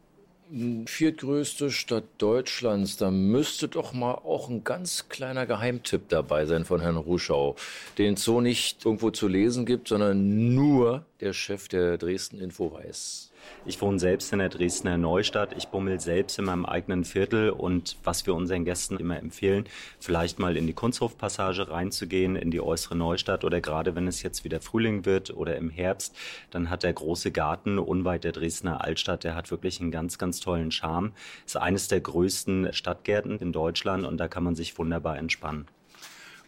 Viertgrößte 0.86 1.70
Stadt 1.70 2.06
Deutschlands, 2.18 2.98
da 2.98 3.12
müsste 3.12 3.68
doch 3.68 3.94
mal 3.94 4.16
auch 4.16 4.50
ein 4.50 4.64
ganz 4.64 5.08
kleiner 5.08 5.46
Geheimtipp 5.46 6.10
dabei 6.10 6.48
sein 6.48 6.66
von 6.66 6.82
Herrn 6.82 6.98
Ruschau, 6.98 7.56
den 8.00 8.16
es 8.16 8.24
so 8.24 8.42
nicht 8.42 8.84
irgendwo 8.84 9.12
zu 9.12 9.28
lesen 9.28 9.68
gibt, 9.68 9.90
sondern 9.90 10.56
nur 10.56 11.06
der 11.20 11.34
Chef 11.34 11.68
der 11.68 12.00
Dresden 12.00 12.40
Info 12.40 12.74
weiß. 12.74 13.29
Ich 13.66 13.82
wohne 13.82 14.00
selbst 14.00 14.32
in 14.34 14.40
der 14.40 14.50
Dresdner 14.50 14.98
Neustadt. 14.98 15.56
Ich 15.58 15.68
bummel 15.68 16.00
selbst 16.00 16.40
in 16.40 16.46
meinem 16.46 16.66
eigenen 16.66 17.04
Viertel 17.04 17.50
und 17.50 17.98
was 18.04 18.26
wir 18.26 18.34
unseren 18.34 18.66
Gästen 18.66 18.98
immer 18.98 19.18
empfehlen, 19.18 19.66
vielleicht 20.00 20.40
mal 20.40 20.58
in 20.58 20.66
die 20.66 20.74
Kunsthofpassage 20.74 21.70
reinzugehen, 21.70 22.36
in 22.36 22.52
die 22.52 22.62
äußere 22.62 22.96
Neustadt 22.96 23.44
oder 23.44 23.62
gerade 23.62 23.96
wenn 23.96 24.08
es 24.08 24.24
jetzt 24.24 24.44
wieder 24.44 24.62
Frühling 24.62 25.06
wird 25.06 25.32
oder 25.32 25.56
im 25.58 25.70
Herbst, 25.70 26.16
dann 26.52 26.70
hat 26.70 26.84
der 26.84 26.94
große 26.94 27.32
Garten 27.32 27.80
unweit 27.80 28.24
der 28.24 28.32
Dresdner 28.32 28.84
Altstadt, 28.84 29.24
der 29.24 29.36
hat 29.36 29.52
wirklich 29.52 29.82
einen 29.82 29.92
ganz, 29.92 30.18
ganz 30.18 30.40
tollen 30.40 30.72
Charme. 30.72 31.12
Ist 31.46 31.58
eines 31.58 31.88
der 31.88 32.02
größten 32.02 32.74
Stadtgärten 32.74 33.40
in 33.40 33.52
Deutschland 33.52 34.06
und 34.06 34.18
da 34.18 34.28
kann 34.28 34.44
man 34.44 34.56
sich 34.56 34.78
wunderbar 34.78 35.18
entspannen. 35.18 35.68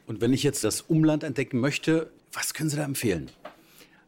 Und 0.08 0.22
wenn 0.22 0.34
ich 0.34 0.44
jetzt 0.44 0.64
das 0.64 0.82
Umland 0.82 1.24
entdecken 1.24 1.60
möchte, 1.60 2.12
was 2.34 2.54
können 2.54 2.70
Sie 2.70 2.78
da 2.78 2.84
empfehlen? 2.84 3.30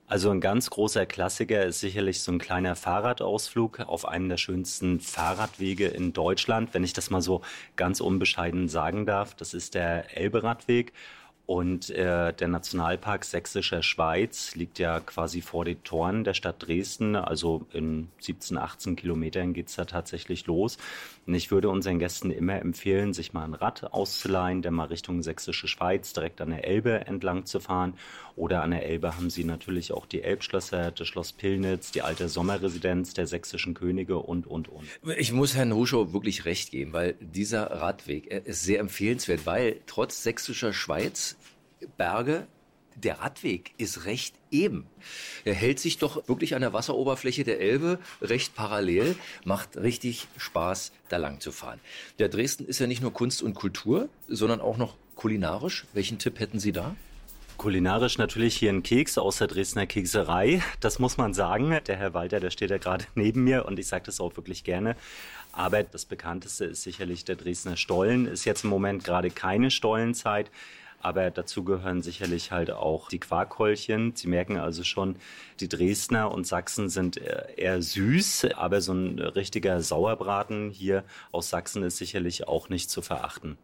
Also 0.05 0.29
ein 0.29 0.41
ganz 0.41 0.69
großer 0.69 1.05
Klassiker 1.05 1.65
ist 1.65 1.79
sicherlich 1.79 2.21
so 2.21 2.31
ein 2.31 2.37
kleiner 2.37 2.75
Fahrradausflug 2.75 3.79
auf 3.79 4.05
einen 4.07 4.29
der 4.29 4.37
schönsten 4.37 4.99
Fahrradwege 4.99 5.87
in 5.87 6.13
Deutschland, 6.13 6.73
wenn 6.73 6.83
ich 6.83 6.93
das 6.93 7.09
mal 7.09 7.21
so 7.21 7.41
ganz 7.77 8.01
unbescheiden 8.01 8.67
sagen 8.67 9.05
darf. 9.05 9.33
Das 9.33 9.53
ist 9.53 9.75
der 9.75 10.17
Elberadweg. 10.17 10.93
Und 11.45 11.89
äh, 11.89 12.33
der 12.33 12.47
Nationalpark 12.47 13.25
Sächsischer 13.25 13.83
Schweiz 13.83 14.55
liegt 14.55 14.79
ja 14.79 15.01
quasi 15.01 15.41
vor 15.41 15.65
den 15.65 15.83
Toren 15.83 16.23
der 16.23 16.33
Stadt 16.35 16.65
Dresden. 16.65 17.17
Also 17.17 17.65
in 17.73 18.07
17, 18.19 18.57
18 18.57 18.95
Kilometern 18.95 19.51
geht's 19.51 19.75
da 19.75 19.83
tatsächlich 19.83 20.45
los. 20.45 20.77
Und 21.27 21.35
ich 21.35 21.51
würde 21.51 21.67
unseren 21.67 21.99
Gästen 21.99 22.31
immer 22.31 22.61
empfehlen, 22.61 23.13
sich 23.13 23.33
mal 23.33 23.43
ein 23.43 23.55
Rad 23.55 23.93
auszuleihen, 23.93 24.61
der 24.61 24.71
mal 24.71 24.85
Richtung 24.85 25.21
Sächsische 25.21 25.67
Schweiz 25.67 26.13
direkt 26.13 26.39
an 26.39 26.51
der 26.51 26.65
Elbe 26.65 27.07
entlang 27.07 27.45
zu 27.45 27.59
fahren. 27.59 27.95
Oder 28.35 28.63
an 28.63 28.71
der 28.71 28.85
Elbe 28.85 29.15
haben 29.15 29.29
sie 29.29 29.43
natürlich 29.43 29.91
auch 29.91 30.05
die 30.05 30.23
Elbschlösser, 30.23 30.91
das 30.91 31.07
Schloss 31.07 31.33
Pillnitz, 31.33 31.91
die 31.91 32.01
alte 32.01 32.29
Sommerresidenz 32.29 33.13
der 33.13 33.27
sächsischen 33.27 33.73
Könige 33.73 34.17
und, 34.17 34.47
und, 34.47 34.69
und. 34.69 34.87
Ich 35.17 35.31
muss 35.31 35.55
Herrn 35.55 35.71
Ruschow 35.71 36.13
wirklich 36.13 36.45
recht 36.45 36.71
geben, 36.71 36.93
weil 36.93 37.15
dieser 37.19 37.69
Radweg 37.69 38.27
ist 38.27 38.63
sehr 38.63 38.79
empfehlenswert, 38.79 39.45
weil 39.45 39.81
trotz 39.85 40.23
sächsischer 40.23 40.73
Schweiz 40.73 41.37
Berge, 41.97 42.47
der 42.95 43.19
Radweg 43.19 43.73
ist 43.77 44.05
recht 44.05 44.35
eben. 44.51 44.85
Er 45.45 45.53
hält 45.53 45.79
sich 45.79 45.97
doch 45.97 46.27
wirklich 46.27 46.55
an 46.55 46.61
der 46.61 46.73
Wasseroberfläche 46.73 47.43
der 47.43 47.59
Elbe 47.59 47.99
recht 48.21 48.55
parallel, 48.55 49.15
macht 49.45 49.77
richtig 49.77 50.27
Spaß, 50.37 50.91
da 51.09 51.17
lang 51.17 51.39
zu 51.39 51.51
fahren. 51.51 51.79
Der 52.19 52.29
Dresden 52.29 52.65
ist 52.65 52.79
ja 52.79 52.87
nicht 52.87 53.01
nur 53.01 53.13
Kunst 53.13 53.41
und 53.41 53.55
Kultur, 53.55 54.09
sondern 54.27 54.61
auch 54.61 54.77
noch 54.77 54.95
kulinarisch. 55.15 55.85
Welchen 55.93 56.19
Tipp 56.19 56.39
hätten 56.39 56.59
Sie 56.59 56.71
da? 56.71 56.95
Kulinarisch 57.57 58.17
natürlich 58.17 58.57
hier 58.57 58.71
ein 58.71 58.83
Keks 58.83 59.17
aus 59.17 59.37
der 59.37 59.47
Dresdner 59.47 59.85
Kekserei. 59.85 60.61
Das 60.79 60.99
muss 60.99 61.17
man 61.17 61.33
sagen. 61.33 61.79
Der 61.87 61.95
Herr 61.95 62.13
Walter, 62.13 62.39
der 62.39 62.49
steht 62.49 62.71
ja 62.71 62.77
gerade 62.77 63.05
neben 63.15 63.43
mir 63.43 63.65
und 63.65 63.79
ich 63.79 63.87
sage 63.87 64.05
das 64.05 64.19
auch 64.19 64.35
wirklich 64.35 64.63
gerne. 64.63 64.95
Aber 65.51 65.83
das 65.83 66.05
bekannteste 66.05 66.65
ist 66.65 66.83
sicherlich 66.83 67.25
der 67.25 67.35
Dresdner 67.35 67.77
Stollen. 67.77 68.25
Ist 68.25 68.45
jetzt 68.45 68.63
im 68.63 68.69
Moment 68.69 69.03
gerade 69.03 69.29
keine 69.29 69.71
Stollenzeit. 69.71 70.51
Aber 70.99 71.29
dazu 71.31 71.63
gehören 71.63 72.01
sicherlich 72.01 72.51
halt 72.51 72.71
auch 72.71 73.09
die 73.09 73.19
Quarkkeulchen. 73.19 74.15
Sie 74.15 74.27
merken 74.27 74.57
also 74.57 74.83
schon, 74.83 75.17
die 75.59 75.67
Dresdner 75.67 76.31
und 76.31 76.47
Sachsen 76.47 76.89
sind 76.89 77.17
eher 77.17 77.81
süß, 77.81 78.47
aber 78.55 78.79
so 78.79 78.93
ein 78.93 79.19
richtiger 79.19 79.81
Sauerbraten 79.81 80.69
hier 80.69 81.03
aus 81.33 81.49
Sachsen 81.49 81.83
ist 81.83 81.97
sicherlich 81.97 82.47
auch 82.47 82.69
nicht 82.69 82.89
zu 82.89 83.01
verachten. 83.01 83.57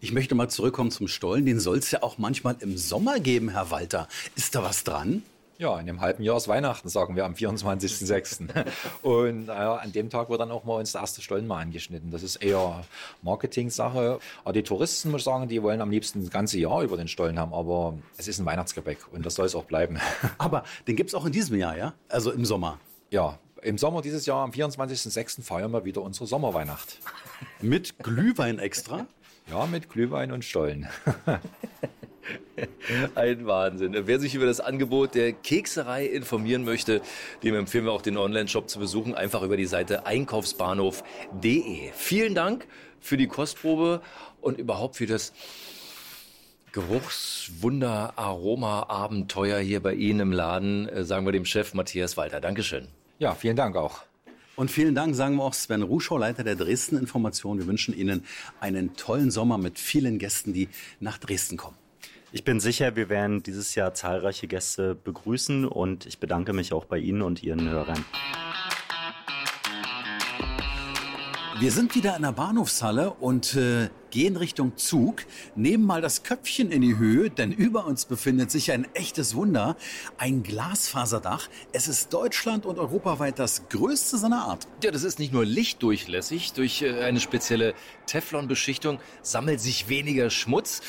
Ich 0.00 0.12
möchte 0.12 0.34
mal 0.34 0.48
zurückkommen 0.48 0.90
zum 0.90 1.08
Stollen. 1.08 1.46
Den 1.46 1.60
soll 1.60 1.78
es 1.78 1.90
ja 1.90 2.02
auch 2.02 2.18
manchmal 2.18 2.56
im 2.60 2.76
Sommer 2.76 3.20
geben, 3.20 3.50
Herr 3.50 3.70
Walter. 3.70 4.08
Ist 4.34 4.54
da 4.54 4.62
was 4.62 4.84
dran? 4.84 5.22
Ja, 5.58 5.78
in 5.80 5.86
dem 5.86 6.02
halben 6.02 6.22
Jahr 6.22 6.36
ist 6.36 6.48
Weihnachten, 6.48 6.88
sagen 6.90 7.16
wir 7.16 7.24
am 7.24 7.32
24.06. 7.32 8.48
Und 9.02 9.48
äh, 9.48 9.52
an 9.52 9.90
dem 9.90 10.10
Tag 10.10 10.28
wird 10.28 10.40
dann 10.40 10.50
auch 10.50 10.64
mal 10.64 10.74
uns 10.74 10.92
der 10.92 11.00
erste 11.00 11.22
Stollen 11.22 11.46
mal 11.46 11.62
angeschnitten. 11.62 12.10
Das 12.10 12.22
ist 12.22 12.36
eher 12.36 12.84
Marketing-Sache. 13.22 14.18
Aber 14.44 14.52
die 14.52 14.62
Touristen, 14.62 15.10
muss 15.10 15.22
ich 15.22 15.24
sagen, 15.24 15.48
die 15.48 15.62
wollen 15.62 15.80
am 15.80 15.90
liebsten 15.90 16.20
das 16.20 16.30
ganze 16.30 16.58
Jahr 16.58 16.82
über 16.82 16.98
den 16.98 17.08
Stollen 17.08 17.38
haben. 17.38 17.54
Aber 17.54 17.94
es 18.18 18.28
ist 18.28 18.38
ein 18.38 18.44
Weihnachtsgebäck 18.44 18.98
und 19.12 19.24
das 19.24 19.34
soll 19.34 19.46
es 19.46 19.54
auch 19.54 19.64
bleiben. 19.64 19.98
Aber 20.38 20.64
den 20.86 20.96
gibt 20.96 21.08
es 21.08 21.14
auch 21.14 21.24
in 21.24 21.32
diesem 21.32 21.56
Jahr, 21.56 21.76
ja? 21.76 21.94
Also 22.10 22.32
im 22.32 22.44
Sommer. 22.44 22.78
Ja, 23.10 23.38
im 23.62 23.78
Sommer 23.78 24.02
dieses 24.02 24.26
Jahr, 24.26 24.44
am 24.44 24.50
24.06. 24.50 25.42
feiern 25.42 25.72
wir 25.72 25.84
wieder 25.84 26.02
unsere 26.02 26.26
Sommerweihnacht. 26.26 26.98
Mit 27.62 27.98
Glühwein 27.98 28.58
extra? 28.58 29.06
Ja, 29.48 29.66
mit 29.66 29.88
Glühwein 29.88 30.32
und 30.32 30.44
Stollen. 30.44 30.88
Ein 33.14 33.46
Wahnsinn. 33.46 33.96
Wer 33.96 34.18
sich 34.18 34.34
über 34.34 34.46
das 34.46 34.58
Angebot 34.58 35.14
der 35.14 35.32
Kekserei 35.32 36.06
informieren 36.06 36.64
möchte, 36.64 37.00
dem 37.44 37.54
empfehlen 37.54 37.84
wir 37.84 37.92
auch 37.92 38.02
den 38.02 38.16
Online-Shop 38.16 38.68
zu 38.68 38.80
besuchen. 38.80 39.14
Einfach 39.14 39.42
über 39.42 39.56
die 39.56 39.66
Seite 39.66 40.04
einkaufsbahnhof.de. 40.06 41.92
Vielen 41.94 42.34
Dank 42.34 42.66
für 42.98 43.16
die 43.16 43.28
Kostprobe 43.28 44.02
und 44.40 44.58
überhaupt 44.58 44.96
für 44.96 45.06
das 45.06 45.32
Geruchswunder, 46.72 48.14
Aroma, 48.16 48.86
Abenteuer 48.88 49.60
hier 49.60 49.80
bei 49.80 49.94
Ihnen 49.94 50.20
im 50.20 50.32
Laden, 50.32 50.88
äh, 50.88 51.04
sagen 51.04 51.24
wir 51.24 51.32
dem 51.32 51.44
Chef 51.44 51.72
Matthias 51.72 52.16
Walter. 52.16 52.40
Dankeschön. 52.40 52.88
Ja, 53.18 53.34
vielen 53.34 53.56
Dank 53.56 53.76
auch. 53.76 54.05
Und 54.56 54.70
vielen 54.70 54.94
Dank 54.94 55.14
sagen 55.14 55.36
wir 55.36 55.44
auch 55.44 55.52
Sven 55.52 55.82
Ruschau, 55.82 56.16
Leiter 56.16 56.42
der 56.42 56.56
Dresden 56.56 56.96
Information. 56.96 57.58
Wir 57.58 57.66
wünschen 57.66 57.94
Ihnen 57.94 58.24
einen 58.58 58.96
tollen 58.96 59.30
Sommer 59.30 59.58
mit 59.58 59.78
vielen 59.78 60.18
Gästen, 60.18 60.54
die 60.54 60.70
nach 60.98 61.18
Dresden 61.18 61.58
kommen. 61.58 61.76
Ich 62.32 62.42
bin 62.42 62.58
sicher, 62.58 62.96
wir 62.96 63.10
werden 63.10 63.42
dieses 63.42 63.74
Jahr 63.74 63.92
zahlreiche 63.92 64.48
Gäste 64.48 64.94
begrüßen 64.94 65.66
und 65.66 66.06
ich 66.06 66.18
bedanke 66.18 66.54
mich 66.54 66.72
auch 66.72 66.86
bei 66.86 66.98
Ihnen 66.98 67.20
und 67.20 67.42
Ihren 67.42 67.68
Hörern. 67.68 68.02
Wir 71.58 71.70
sind 71.70 71.94
wieder 71.94 72.16
in 72.16 72.22
der 72.22 72.32
Bahnhofshalle 72.32 73.10
und 73.10 73.56
äh, 73.56 73.90
gehen 74.10 74.36
Richtung 74.36 74.76
Zug, 74.76 75.24
nehmen 75.54 75.84
mal 75.84 76.00
das 76.00 76.22
Köpfchen 76.22 76.70
in 76.70 76.82
die 76.82 76.98
Höhe, 76.98 77.30
denn 77.30 77.52
über 77.52 77.86
uns 77.86 78.04
befindet 78.04 78.50
sich 78.50 78.72
ein 78.72 78.86
echtes 78.94 79.34
Wunder, 79.34 79.76
ein 80.18 80.42
Glasfaserdach. 80.42 81.48
Es 81.72 81.88
ist 81.88 82.12
Deutschland 82.12 82.66
und 82.66 82.78
europaweit 82.78 83.38
das 83.38 83.68
größte 83.68 84.18
seiner 84.18 84.42
Art. 84.42 84.66
Ja, 84.82 84.90
das 84.90 85.02
ist 85.02 85.18
nicht 85.18 85.32
nur 85.32 85.44
lichtdurchlässig. 85.44 86.52
Durch 86.52 86.82
äh, 86.82 87.02
eine 87.02 87.20
spezielle 87.20 87.74
Teflonbeschichtung 88.06 88.98
sammelt 89.22 89.60
sich 89.60 89.88
weniger 89.88 90.30
Schmutz. 90.30 90.80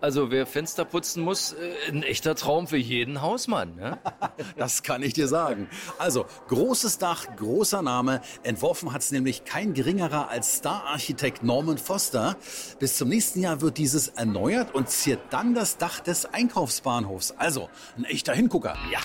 Also 0.00 0.30
wer 0.30 0.46
Fenster 0.46 0.84
putzen 0.84 1.22
muss, 1.22 1.52
äh, 1.52 1.74
ein 1.88 2.02
echter 2.02 2.34
Traum 2.34 2.66
für 2.66 2.76
jeden 2.76 3.22
Hausmann. 3.22 3.78
Ja? 3.78 3.98
Das 4.56 4.82
kann 4.82 5.02
ich 5.02 5.12
dir 5.12 5.28
sagen. 5.28 5.68
Also, 5.98 6.26
großes 6.48 6.98
Dach, 6.98 7.26
großer 7.36 7.82
Name. 7.82 8.20
Entworfen 8.42 8.92
hat 8.92 9.02
es 9.02 9.10
nämlich 9.10 9.44
kein 9.44 9.74
geringerer 9.74 10.28
als 10.28 10.56
Star-Architekt 10.56 11.42
Norman 11.42 11.78
Foster. 11.78 12.36
Bis 12.78 12.96
zum 12.96 13.08
nächsten 13.08 13.40
Jahr 13.40 13.60
wird 13.60 13.78
dieses 13.78 14.08
erneuert 14.08 14.74
und 14.74 14.90
ziert 14.90 15.20
dann 15.30 15.54
das 15.54 15.78
Dach 15.78 16.00
des 16.00 16.26
Einkaufsbahnhofs. 16.26 17.34
Also, 17.38 17.68
ein 17.96 18.04
echter 18.04 18.34
Hingucker. 18.34 18.76
Ja. 18.92 19.00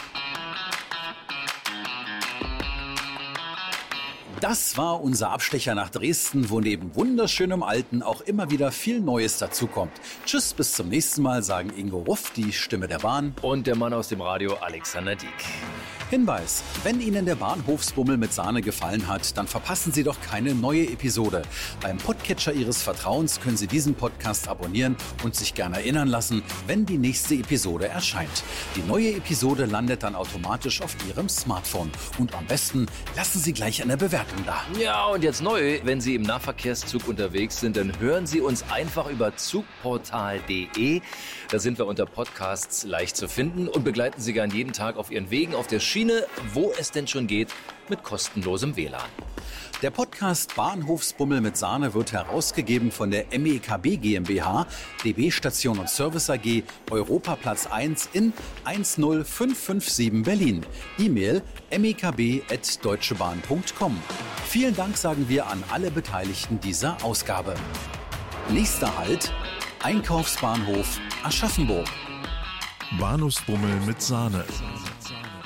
Das 4.42 4.76
war 4.76 5.04
unser 5.04 5.30
Abstecher 5.30 5.76
nach 5.76 5.92
Dresden, 5.92 6.50
wo 6.50 6.60
neben 6.60 6.96
wunderschönem 6.96 7.62
Alten 7.62 8.02
auch 8.02 8.22
immer 8.22 8.50
wieder 8.50 8.72
viel 8.72 9.00
Neues 9.00 9.38
dazukommt. 9.38 9.92
Tschüss, 10.26 10.56
bis 10.56 10.74
zum 10.74 10.90
nächsten 10.90 11.22
Mal, 11.22 11.44
sagen 11.44 11.72
Ingo 11.78 12.00
Ruff, 12.00 12.32
die 12.32 12.52
Stimme 12.52 12.88
der 12.88 12.98
Bahn. 12.98 13.36
Und 13.44 13.68
der 13.68 13.76
Mann 13.76 13.94
aus 13.94 14.08
dem 14.08 14.20
Radio, 14.20 14.56
Alexander 14.56 15.16
Dieck. 15.16 15.30
Hinweis, 16.10 16.64
wenn 16.84 17.00
Ihnen 17.00 17.26
der 17.26 17.36
Bahnhofsbummel 17.36 18.18
mit 18.18 18.34
Sahne 18.34 18.62
gefallen 18.62 19.08
hat, 19.08 19.38
dann 19.38 19.48
verpassen 19.48 19.94
Sie 19.94 20.04
doch 20.04 20.20
keine 20.20 20.56
neue 20.56 20.88
Episode. 20.88 21.44
Beim 21.80 21.98
Podcatcher 21.98 22.52
Ihres 22.52 22.82
Vertrauens 22.82 23.40
können 23.40 23.56
Sie 23.56 23.68
diesen 23.68 23.94
Podcast 23.94 24.50
abonnieren 24.50 24.98
und 25.24 25.36
sich 25.36 25.54
gerne 25.54 25.78
erinnern 25.78 26.10
lassen, 26.10 26.44
wenn 26.68 26.86
die 26.86 26.98
nächste 26.98 27.36
Episode 27.36 27.88
erscheint. 27.88 28.44
Die 28.76 28.82
neue 28.82 29.14
Episode 29.14 29.66
landet 29.66 30.04
dann 30.04 30.16
automatisch 30.16 30.82
auf 30.82 30.98
Ihrem 31.08 31.30
Smartphone. 31.30 31.92
Und 32.18 32.34
am 32.36 32.46
besten 32.46 32.88
lassen 33.16 33.40
Sie 33.40 33.54
gleich 33.54 33.82
eine 33.82 33.96
Bewertung 33.96 34.31
da. 34.46 34.64
Ja, 34.80 35.06
und 35.06 35.24
jetzt 35.24 35.42
neu, 35.42 35.80
wenn 35.84 36.02
Sie 36.02 36.16
im 36.16 36.22
Nahverkehrszug 36.22 37.08
unterwegs 37.08 37.60
sind, 37.60 37.78
dann 37.78 38.00
hören 38.00 38.28
Sie 38.28 38.42
uns 38.42 38.64
einfach 38.72 39.10
über 39.10 39.36
zugportal.de. 39.36 41.02
Da 41.50 41.60
sind 41.60 41.78
wir 41.78 41.86
unter 41.86 42.06
Podcasts 42.06 42.84
leicht 42.84 43.18
zu 43.18 43.28
finden 43.28 43.68
und 43.68 43.84
begleiten 43.84 44.22
Sie 44.22 44.34
gern 44.34 44.52
jeden 44.52 44.74
Tag 44.74 44.98
auf 44.98 45.12
Ihren 45.12 45.32
Wegen 45.32 45.56
auf 45.56 45.68
der 45.68 45.80
Schiene, 45.80 46.26
wo 46.54 46.72
es 46.78 46.92
denn 46.92 47.08
schon 47.08 47.28
geht, 47.28 47.50
mit 47.90 48.04
kostenlosem 48.04 48.76
WLAN. 48.76 49.02
Der 49.82 49.90
Podcast 49.90 50.56
Bahnhofsbummel 50.56 51.42
mit 51.42 51.58
Sahne 51.58 51.96
wird 51.96 52.12
herausgegeben 52.12 52.92
von 52.92 53.10
der 53.10 53.26
MEKB 53.36 54.00
GmbH, 54.00 54.68
DB 55.04 55.32
Station 55.32 55.80
und 55.80 55.90
Service 55.90 56.30
AG, 56.30 56.62
Europaplatz 56.92 57.66
1 57.66 58.10
in 58.14 58.32
10557 58.64 60.22
Berlin. 60.22 60.64
E-Mail 61.00 61.42
mekb.deutschebahn.com. 61.76 63.98
Vielen 64.46 64.76
Dank 64.76 64.98
sagen 64.98 65.28
wir 65.28 65.48
an 65.48 65.64
alle 65.72 65.90
Beteiligten 65.90 66.60
dieser 66.60 67.04
Ausgabe. 67.04 67.56
Nächster 68.50 68.96
Halt, 69.00 69.34
Einkaufsbahnhof 69.82 71.00
Aschaffenburg. 71.24 71.88
Bahnhofsbummel 73.00 73.80
mit 73.88 74.00
Sahne. 74.00 74.46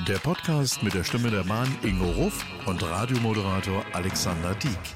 Der 0.07 0.19
Podcast 0.19 0.83
mit 0.83 0.93
der 0.93 1.03
Stimme 1.03 1.31
der 1.31 1.43
Bahn 1.43 1.67
Ingo 1.81 2.05
Ruff 2.11 2.45
und 2.67 2.83
Radiomoderator 2.83 3.83
Alexander 3.93 4.53
Dieck. 4.53 4.94